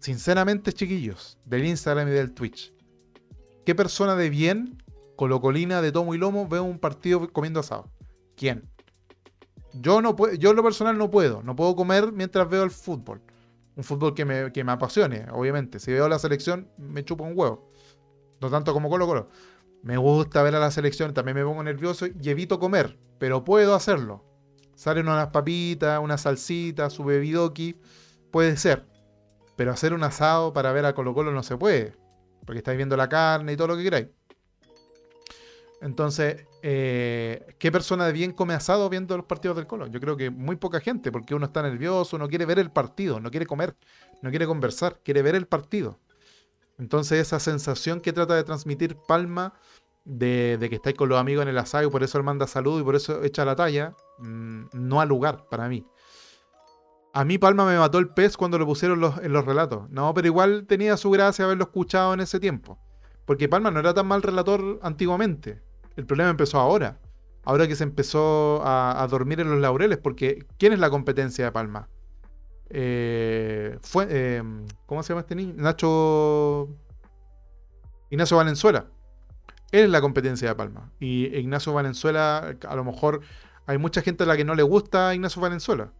[0.00, 2.72] sinceramente, chiquillos, del Instagram y del Twitch,
[3.64, 4.82] ¿Qué persona de bien,
[5.14, 7.92] colocolina de tomo y lomo, ve un partido comiendo asado?
[8.34, 8.68] ¿Quién?
[9.74, 11.44] Yo, no yo en lo personal no puedo.
[11.44, 13.20] No puedo comer mientras veo el fútbol.
[13.76, 15.78] Un fútbol que me, que me apasione, obviamente.
[15.78, 17.70] Si veo la selección, me chupo un huevo.
[18.40, 19.28] No tanto como Colo Colo.
[19.82, 23.74] Me gusta ver a la selección, también me pongo nervioso y evito comer, pero puedo
[23.74, 24.24] hacerlo.
[24.74, 27.76] Salen unas papitas, una salsita, su bebidoki,
[28.30, 28.86] puede ser.
[29.56, 31.94] Pero hacer un asado para ver a Colo Colo no se puede
[32.48, 34.06] porque estáis viendo la carne y todo lo que queráis.
[35.82, 39.86] Entonces, eh, ¿qué persona de bien come asado viendo los partidos del Colo?
[39.86, 43.20] Yo creo que muy poca gente, porque uno está nervioso, no quiere ver el partido,
[43.20, 43.76] no quiere comer,
[44.22, 45.98] no quiere conversar, quiere ver el partido.
[46.78, 49.54] Entonces, esa sensación que trata de transmitir Palma
[50.04, 52.80] de, que estáis con los amigos en el asado y por eso él manda salud
[52.80, 55.84] y por eso echa la talla, mm, no ha lugar para mí.
[57.12, 59.90] A mí Palma me mató el pez cuando lo pusieron en los relatos.
[59.90, 62.78] No, pero igual tenía su gracia haberlo escuchado en ese tiempo.
[63.24, 65.60] Porque Palma no era tan mal relator antiguamente.
[65.96, 66.98] El problema empezó ahora.
[67.44, 69.98] Ahora que se empezó a, dormir en los laureles.
[69.98, 71.88] Porque ¿quién es la competencia de Palma?
[72.70, 74.42] Eh, fue, eh,
[74.86, 75.54] ¿Cómo se llama este niño?
[75.56, 76.68] Nacho...
[78.10, 78.86] Ignacio Valenzuela.
[79.70, 80.90] Él es la competencia de Palma.
[80.98, 83.20] Y Ignacio Valenzuela, a lo mejor
[83.66, 85.92] hay mucha gente a la que no le gusta Ignacio Valenzuela.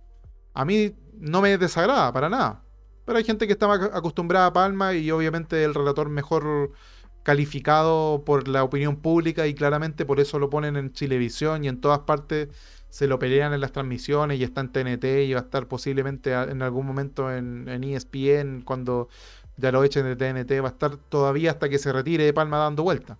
[0.55, 2.63] A mí no me desagrada para nada.
[3.05, 6.73] Pero hay gente que está acostumbrada a Palma y obviamente el relator mejor
[7.23, 11.81] calificado por la opinión pública y claramente por eso lo ponen en Chilevisión y en
[11.81, 12.49] todas partes
[12.91, 16.33] se lo pelean en las transmisiones y está en TNT y va a estar posiblemente
[16.33, 19.09] en algún momento en, ESPN cuando
[19.57, 22.59] ya lo echen de TNT, va a estar todavía hasta que se retire de Palma
[22.59, 23.19] dando vuelta.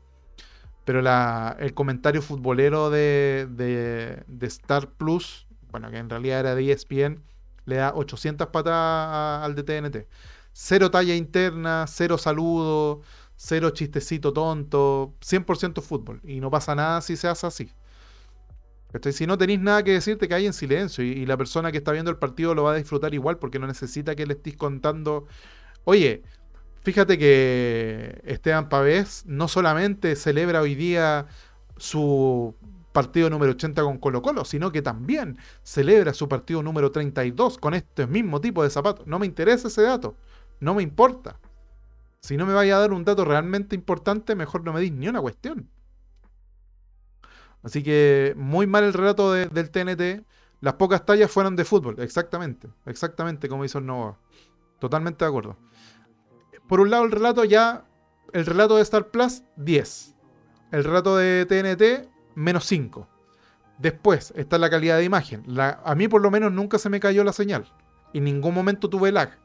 [0.85, 1.01] Pero
[1.59, 7.23] el comentario futbolero de, de, de Star Plus, bueno, que en realidad era de ESPN,
[7.67, 10.07] le da 800 patadas al de TNT.
[10.53, 13.03] Cero talla interna, cero saludo,
[13.37, 16.21] cero chistecito tonto, 100% fútbol.
[16.25, 17.71] Y no pasa nada si se hace así.
[19.13, 21.05] Si no tenéis nada que decirte, que hay en silencio.
[21.05, 23.67] Y, la persona que está viendo el partido lo va a disfrutar igual porque no
[23.67, 25.27] necesita que le estéis contando.
[25.85, 26.23] Oye,
[26.83, 31.27] fíjate que Esteban Pavés no solamente celebra hoy día
[31.77, 32.55] su
[32.93, 37.75] partido número 80 con Colo Colo, sino que también celebra su partido número 32 con
[37.75, 39.07] este mismo tipo de zapatos.
[39.07, 40.17] No me interesa ese dato,
[40.61, 41.39] no me importa.
[42.21, 45.09] Si no me vaya a dar un dato realmente importante, mejor no me dis ni
[45.09, 45.69] una cuestión.
[47.63, 50.25] Así que muy mal el relato del TNT.
[50.61, 54.19] Las pocas tallas fueron de fútbol, exactamente, exactamente como hizo el Nova.
[54.81, 55.57] Totalmente de acuerdo.
[56.69, 57.87] Por un lado el relato ya,
[58.33, 60.17] el relato de Star Plus, 10.
[60.73, 63.09] El relato de TNT, menos 5.
[63.79, 65.45] Después está la calidad de imagen.
[65.59, 67.73] a mí por lo menos nunca se me cayó la señal.
[68.13, 69.39] En ningún momento tuve lag.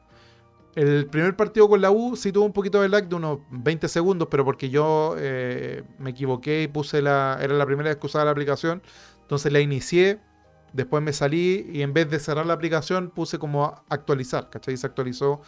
[0.74, 3.86] El primer partido con la U sí tuvo un poquito de lag de unos 20
[3.88, 7.38] segundos, pero porque yo eh, me equivoqué y puse la...
[7.40, 8.82] Era la primera vez que usaba la aplicación.
[9.22, 10.18] Entonces la inicié,
[10.72, 14.76] después me salí y en vez de cerrar la aplicación puse como actualizar, ¿cachai?
[14.76, 15.42] Se actualizó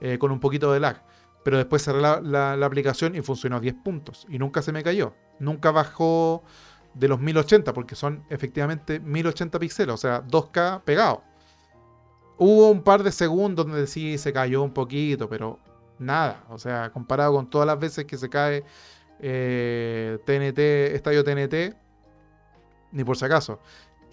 [0.00, 1.02] eh, con un poquito de lag.
[1.44, 4.26] Pero después cerré la, aplicación y funcionó a 10 puntos.
[4.28, 5.14] Y nunca se me cayó.
[5.38, 6.42] Nunca bajó
[6.94, 11.24] de los 1080, porque son efectivamente 1080 píxeles, o sea, 2K pegado.
[12.38, 15.58] Hubo un par de segundos donde sí se cayó un poquito, pero
[15.98, 16.44] nada.
[16.50, 18.62] O sea, comparado con todas las veces que se cae
[19.20, 21.76] TNT, eh, Estadio TNT,
[22.92, 23.60] ni por si acaso.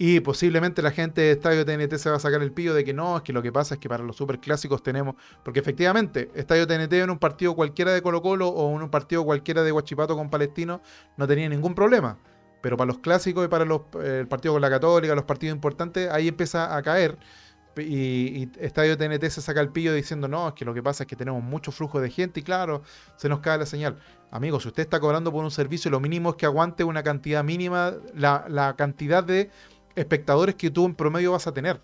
[0.02, 2.94] Y posiblemente la gente de Estadio TNT se va a sacar el pillo de que
[2.94, 5.16] no, es que lo que pasa es que para los superclásicos tenemos.
[5.44, 9.24] Porque efectivamente, Estadio TNT en un partido cualquiera de Colo Colo o en un partido
[9.24, 10.80] cualquiera de Huachipato con Palestino
[11.18, 12.16] no tenía ningún problema.
[12.62, 16.10] Pero para los clásicos y para los, el partido con la Católica, los partidos importantes,
[16.10, 17.18] ahí empieza a caer.
[17.76, 21.06] Y, Estadio TNT se saca el pillo diciendo, no, es que lo que pasa es
[21.06, 22.82] que tenemos mucho flujo de gente y claro,
[23.16, 23.98] se nos cae la señal.
[24.30, 27.44] Amigos, si usted está cobrando por un servicio, lo mínimo es que aguante una cantidad
[27.44, 29.50] mínima, la, cantidad de
[29.94, 31.80] espectadores que tú en promedio vas a tener.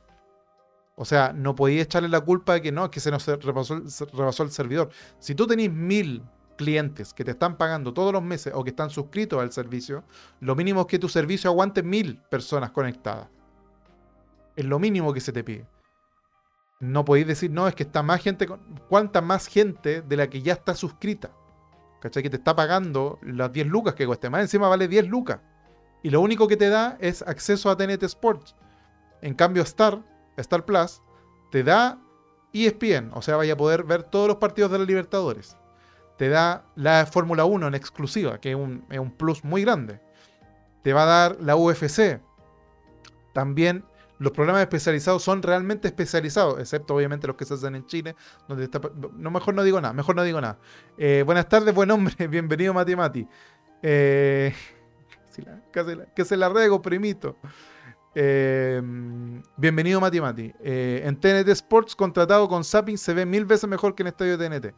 [0.97, 3.83] O sea, no podía echarle la culpa de que no, que se nos rebasó,
[4.13, 4.91] rebasó el servidor.
[5.19, 6.23] Si tú tenés mil
[6.57, 10.05] clientes que te están pagando todos los meses o que están suscritos al servicio,
[10.41, 13.29] lo mínimo es que tu servicio aguante mil personas conectadas.
[14.57, 15.67] Es lo mínimo que se te pide.
[16.79, 18.47] No podéis decir, no, es que está más gente.
[18.89, 21.31] ¿Cuánta más gente de la que ya está suscrita?
[22.01, 22.23] ¿Cachai?
[22.23, 24.29] Que te está pagando las 10 lucas que cueste.
[24.29, 25.41] Más encima vale 10 lucas.
[26.03, 28.55] Y lo único que te da es acceso a TNT Sports.
[29.23, 30.03] En cambio, Star,
[30.37, 31.03] Star Plus,
[31.51, 31.99] te da
[32.53, 33.11] ESPN.
[33.15, 35.57] O sea, vaya a poder ver todos los partidos de la Libertadores.
[36.19, 40.01] Te da la Fórmula 1 en exclusiva, que es un, es un plus muy grande.
[40.83, 42.21] Te va a dar la UFC.
[43.33, 43.85] También
[44.19, 48.17] los programas especializados son realmente especializados, excepto obviamente los que se hacen en Chile,
[48.49, 48.81] donde está...
[49.17, 50.59] No, mejor no digo nada, mejor no digo nada.
[50.97, 53.29] Eh, buenas tardes, buen hombre, bienvenido Mati Mati.
[53.83, 54.55] Eh,
[56.15, 57.37] que, se la, rego, primito.
[58.15, 58.81] Eh,
[59.57, 60.53] bienvenido Mati Mati.
[60.63, 64.75] en TNT Sports, contratado con Zapping, se ve mil veces mejor que en estadio TNT.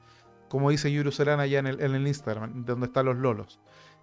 [0.48, 3.60] Como dice Yuru Serana allá en el, en el Instagram, donde están los lolos.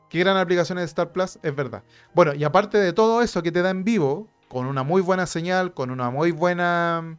[0.09, 1.83] Qué gran aplicación de Star Plus, es verdad.
[2.13, 5.25] Bueno, y aparte de todo eso que te da en vivo, con una muy buena
[5.25, 7.17] señal, con una muy buena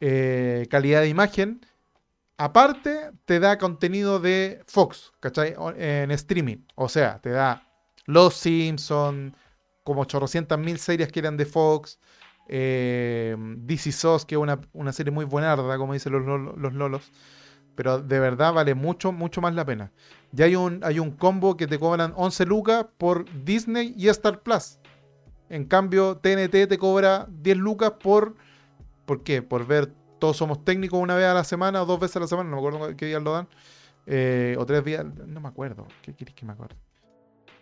[0.00, 1.60] eh, calidad de imagen.
[2.36, 5.54] Aparte, te da contenido de Fox, ¿cachai?
[5.76, 6.58] En streaming.
[6.74, 7.66] O sea, te da
[8.06, 9.34] Los Simpsons,
[9.84, 11.98] como 800 mil series que eran de Fox.
[12.48, 14.40] Eh, DC SOS, que es
[14.72, 16.24] una, serie muy buenarda, como dicen los,
[16.58, 17.10] los, lolos.
[17.74, 19.92] Pero de verdad vale mucho, mucho más la pena.
[20.32, 24.42] Ya hay un, hay un combo que te cobran 11 lucas por Disney y Star
[24.42, 24.78] Plus.
[25.54, 28.34] En cambio, TNT te cobra 10 lucas por.
[29.06, 29.40] ¿Por qué?
[29.40, 29.88] Por ver
[30.18, 32.56] Todos Somos Técnicos una vez a la semana o dos veces a la semana, no
[32.56, 33.48] me acuerdo qué día lo dan.
[34.04, 35.86] Eh, o tres días, no me acuerdo.
[36.02, 36.74] ¿Qué quieres que me acuerde?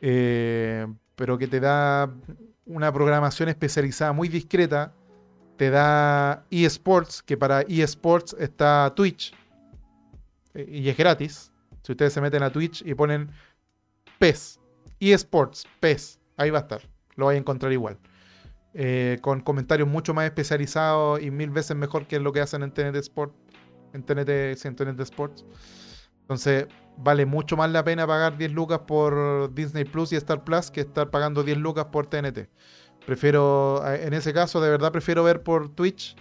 [0.01, 0.86] Eh,
[1.16, 2.11] pero que te da
[2.64, 4.95] una programación especializada muy discreta.
[5.59, 9.34] Te da eSports, que para eSports está Twitch.
[10.55, 11.53] Eh, y es gratis.
[11.82, 13.28] Si ustedes se meten a Twitch y ponen
[14.18, 14.61] PES,
[14.99, 17.98] eSports, PES, ahí va a estar lo vais a encontrar igual.
[18.74, 22.72] Eh, con comentarios mucho más especializados y mil veces mejor que lo que hacen en
[22.72, 23.34] TNT Sport,
[23.92, 25.44] en TNT, sí, en TNT Sports.
[26.22, 30.70] Entonces, vale mucho más la pena pagar 10 lucas por Disney Plus y Star Plus
[30.70, 32.48] que estar pagando 10 lucas por TNT.
[33.06, 36.16] Prefiero, eh, en ese caso, de verdad prefiero ver por Twitch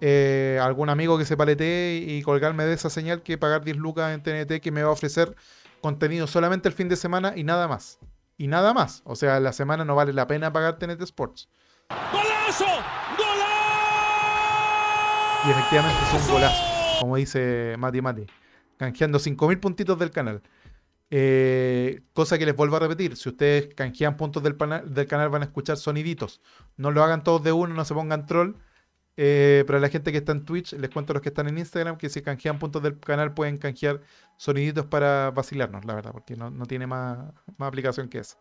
[0.00, 4.14] eh, algún amigo que se paletee y colgarme de esa señal que pagar 10 lucas
[4.14, 5.34] en TNT que me va a ofrecer
[5.80, 7.98] contenido solamente el fin de semana y nada más
[8.38, 9.02] y nada más.
[9.04, 11.50] O sea, la semana no vale la pena pagar TNT Sports.
[12.12, 12.64] ¡Golazo!
[13.18, 13.48] ¡Golazo!
[15.46, 18.26] Y efectivamente es un golazo, como dice Mati Mati.
[18.78, 20.42] Canjeando 5.000 puntitos del canal.
[21.10, 25.42] Eh, cosa que les vuelvo a repetir, si ustedes canjean puntos del, del, canal van
[25.42, 26.40] a escuchar soniditos.
[26.76, 28.54] No lo hagan todos de uno, no se pongan troll.
[29.20, 31.48] Eh, pero a la gente que está en Twitch, les cuento a los que están
[31.48, 34.00] en Instagram que si canjean puntos del canal pueden canjear
[34.36, 37.18] soniditos para vacilarnos, la verdad, porque no, tiene más,
[37.58, 38.38] aplicación que eso.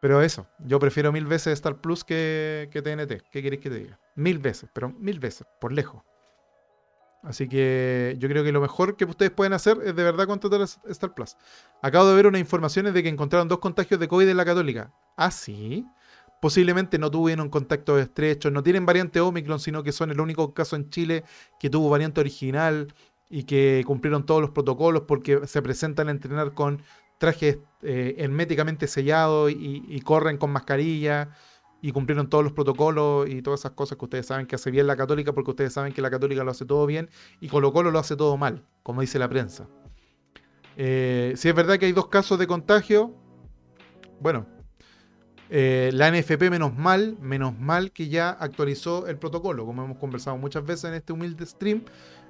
[0.00, 3.22] Pero eso, yo prefiero mil veces Star Plus que, que TNT.
[3.30, 3.98] ¿Qué queréis que te diga?
[4.16, 6.02] Mil veces, pero mil veces, por lejos.
[7.22, 10.60] Así que yo creo que lo mejor que ustedes pueden hacer es de verdad contratar
[10.60, 11.38] a Star Plus.
[11.80, 14.92] Acabo de ver unas informaciones de que encontraron dos contagios de COVID en la Católica.
[15.16, 15.86] ¿Ah, sí?
[16.40, 20.76] Posiblemente no tuvieron contactos estrechos, no tienen variante Omicron, sino que son el único caso
[20.76, 21.24] en Chile
[21.58, 22.92] que tuvo variante original
[23.28, 26.82] y que cumplieron todos los protocolos porque se presentan a entrenar con
[27.18, 31.30] trajes eh, herméticamente sellados y, corren con mascarilla
[31.80, 34.86] y cumplieron todos los protocolos y todas esas cosas que ustedes saben que hace bien
[34.86, 37.08] la católica porque ustedes saben que la católica lo hace todo bien
[37.40, 39.68] y Colo Colo lo hace todo mal, como dice la prensa.
[40.76, 43.14] Eh, si es verdad que hay dos casos de contagio,
[44.20, 44.46] bueno,
[45.48, 49.64] eh, la NFP, menos mal, menos mal que ya actualizó el protocolo.
[49.64, 51.84] Como hemos conversado muchas veces en este humilde stream,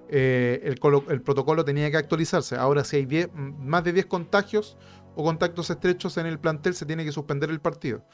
[0.08, 2.56] eh, el, protocolo tenía que actualizarse.
[2.56, 4.76] Ahora, si hay más de 10 contagios
[5.14, 8.04] o contactos estrechos en el plantel, se tiene que suspender el partido.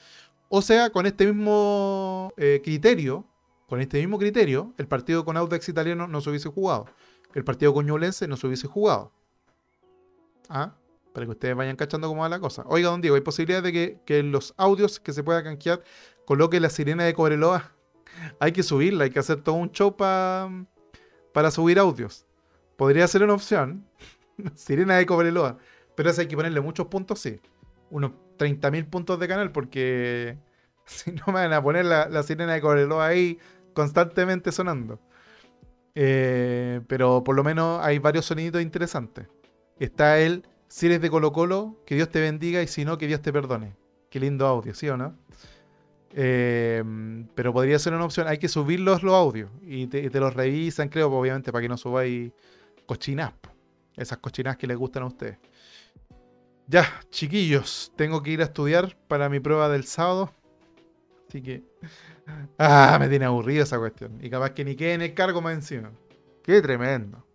[0.49, 3.27] O sea, con este mismo eh, criterio,
[3.67, 6.87] con este mismo criterio, el partido con Audax Italiano no se hubiese jugado.
[7.35, 9.13] El partido con Ñublense no se hubiese jugado.
[10.49, 10.75] ¿Ah?
[11.13, 12.65] Para que ustedes vayan cachando cómo va la cosa.
[12.67, 15.83] Oiga, don Diego, ¿hay posibilidad de que, los audios que se pueda canjear
[16.25, 17.73] coloque la sirena de Cobreloa?
[18.41, 22.27] hay que subirla, hay que hacer todo un show para subir audios.
[22.77, 23.87] Podría ser una opción.
[24.55, 25.59] sirena de Cobreloa.
[25.95, 27.41] Pero eso hay que ponerle muchos puntos, sí.
[27.91, 30.39] Unos 30.000 puntos de canal, porque
[30.85, 33.39] si no me van a poner la, sirena de Cobreloa ahí,
[33.75, 35.01] constantemente sonando.
[35.95, 39.27] Eh, pero por lo menos hay varios sonidos interesantes.
[39.79, 43.07] Está el, si eres de Colo Colo, que Dios te bendiga y si no, que
[43.07, 43.77] Dios te perdone.
[44.09, 45.15] Qué lindo audio, ¿sí o no?
[46.15, 46.83] Eh,
[47.35, 48.27] pero podría ser una opción.
[48.27, 52.33] Hay que subirlos los audios y te, los revisan, creo, obviamente, para que no subáis
[52.87, 53.35] cochinas.
[53.95, 55.37] Esas cochinas que les gustan a ustedes.
[56.67, 60.33] Ya, chiquillos, tengo que ir a estudiar para mi prueba del sábado.
[61.29, 61.63] Así que.
[62.57, 64.17] Ah, me tiene aburrido esa cuestión.
[64.23, 65.91] Y capaz que ni quede en el cargo más encima.
[66.43, 67.27] Qué tremendo.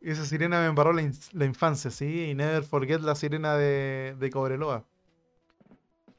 [0.00, 1.02] Esa sirena me embarró la,
[1.44, 2.30] infancia, sí.
[2.30, 4.84] Y never forget la sirena de, de Cobreloa.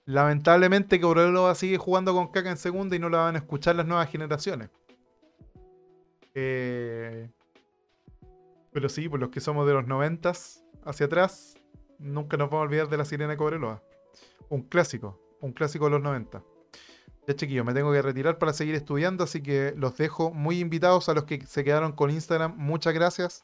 [0.05, 3.85] Lamentablemente Cobreloa sigue jugando con caca en segunda y no la van a escuchar las
[3.85, 4.69] nuevas generaciones.
[6.33, 7.29] Eh,
[8.71, 11.55] pero sí, por los que somos de los noventas hacia atrás,
[11.99, 13.83] nunca nos vamos a olvidar de la sirena de Cobreloa.
[14.47, 16.41] Un clásico, un clásico de los 90.
[17.27, 21.09] Ya chiquillos, me tengo que retirar para seguir estudiando, así que los dejo muy invitados
[21.09, 22.53] a los que se quedaron con Instagram.
[22.55, 23.43] Muchas gracias.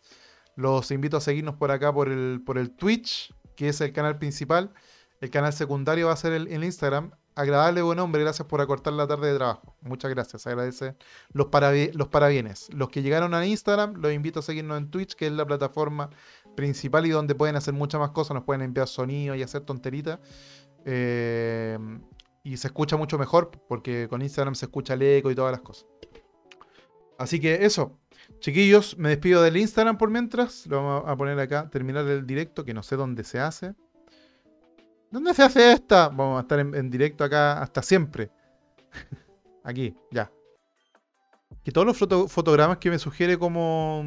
[0.56, 4.18] Los invito a seguirnos por acá por el, por el Twitch, que es el canal
[4.18, 4.74] principal.
[5.22, 7.12] El canal secundario va a ser el, el Instagram.
[7.36, 9.76] Agradable buen hombre, gracias por acortar la tarde de trabajo.
[9.82, 10.96] Muchas gracias, agradece
[11.32, 11.48] los,
[11.94, 12.70] los parabienes.
[12.72, 16.12] Los que llegaron a Instagram, los invito a seguirnos en Twitch, que es la plataforma
[16.56, 18.36] principal y donde pueden hacer muchas más cosas.
[18.36, 20.20] Nos pueden enviar sonido y hacer tonteritas.
[20.86, 21.80] Eh,
[22.44, 25.62] y se escucha mucho mejor porque con Instagram se escucha el eco y todas las
[25.62, 25.88] cosas.
[27.18, 27.98] Así que eso,
[28.40, 30.68] chiquillos, me despido del Instagram por mientras.
[30.68, 33.74] Lo vamos a poner acá, terminar el directo, que no sé dónde se hace.
[35.12, 36.10] ¿Dónde se hace esta?
[36.10, 38.32] Vamos a estar en, directo acá hasta siempre.
[39.64, 40.32] Aquí, ya.
[41.64, 44.04] Que todos los fotogramas que me sugiere como,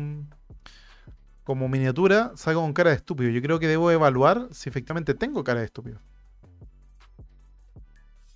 [1.45, 3.31] como miniatura salgo con cara de estúpido.
[3.31, 6.01] Yo creo que debo evaluar si efectivamente tengo cara de estúpido.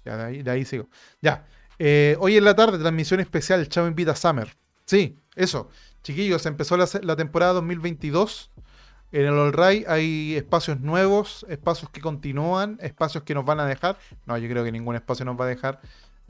[0.04, 0.88] Ya, de ahí, sigo.
[1.20, 1.44] Ya.
[1.78, 4.56] Eh, hoy en la tarde, transmisión especial, Chavo Invita Summer.
[4.84, 5.68] Sí, eso.
[6.02, 8.50] Chiquillos, empezó la, temporada 2022.
[9.12, 13.66] En el All Ray hay espacios nuevos, espacios que continúan, espacios que nos van a
[13.66, 13.98] dejar.
[14.26, 15.80] No, yo creo que ningún espacio nos va a dejar.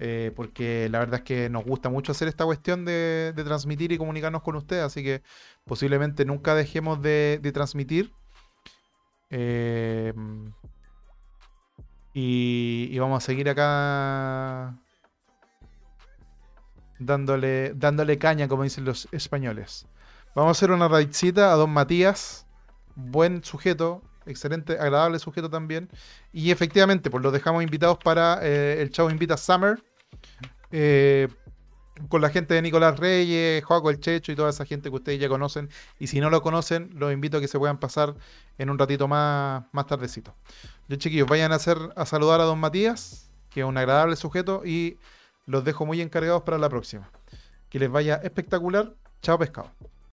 [0.02, 3.98] Eh, porque la verdad es que nos gusta mucho hacer esta cuestión de, transmitir y
[3.98, 5.22] comunicarnos con ustedes, así que
[5.66, 8.10] posiblemente nunca dejemos de, transmitir.
[9.28, 10.14] Eh,
[12.14, 14.78] y, vamos a seguir acá
[17.00, 19.86] dándole, dándole caña, como dicen los españoles.
[20.34, 22.46] Vamos a hacer una raidcita a don Matías.
[22.94, 25.88] Buen sujeto, excelente, agradable sujeto también.
[26.32, 29.82] Y efectivamente, pues los dejamos invitados para eh, el Chavo Invita Summer.
[30.70, 31.26] Eh,
[32.08, 35.20] con la gente de Nicolás Reyes, Joaco el Checho y toda esa gente que ustedes
[35.20, 35.68] ya conocen.
[35.98, 38.14] Y si no lo conocen, los invito a que se puedan pasar
[38.58, 40.34] en un ratito más, más tardecito.
[40.88, 44.62] Yo, chiquillos, vayan a, hacer, a saludar a don Matías, que es un agradable sujeto,
[44.64, 44.96] y
[45.50, 47.10] los dejo muy encargados para la próxima.
[47.68, 48.94] Que les vaya espectacular.
[49.20, 49.70] Chao, pescado.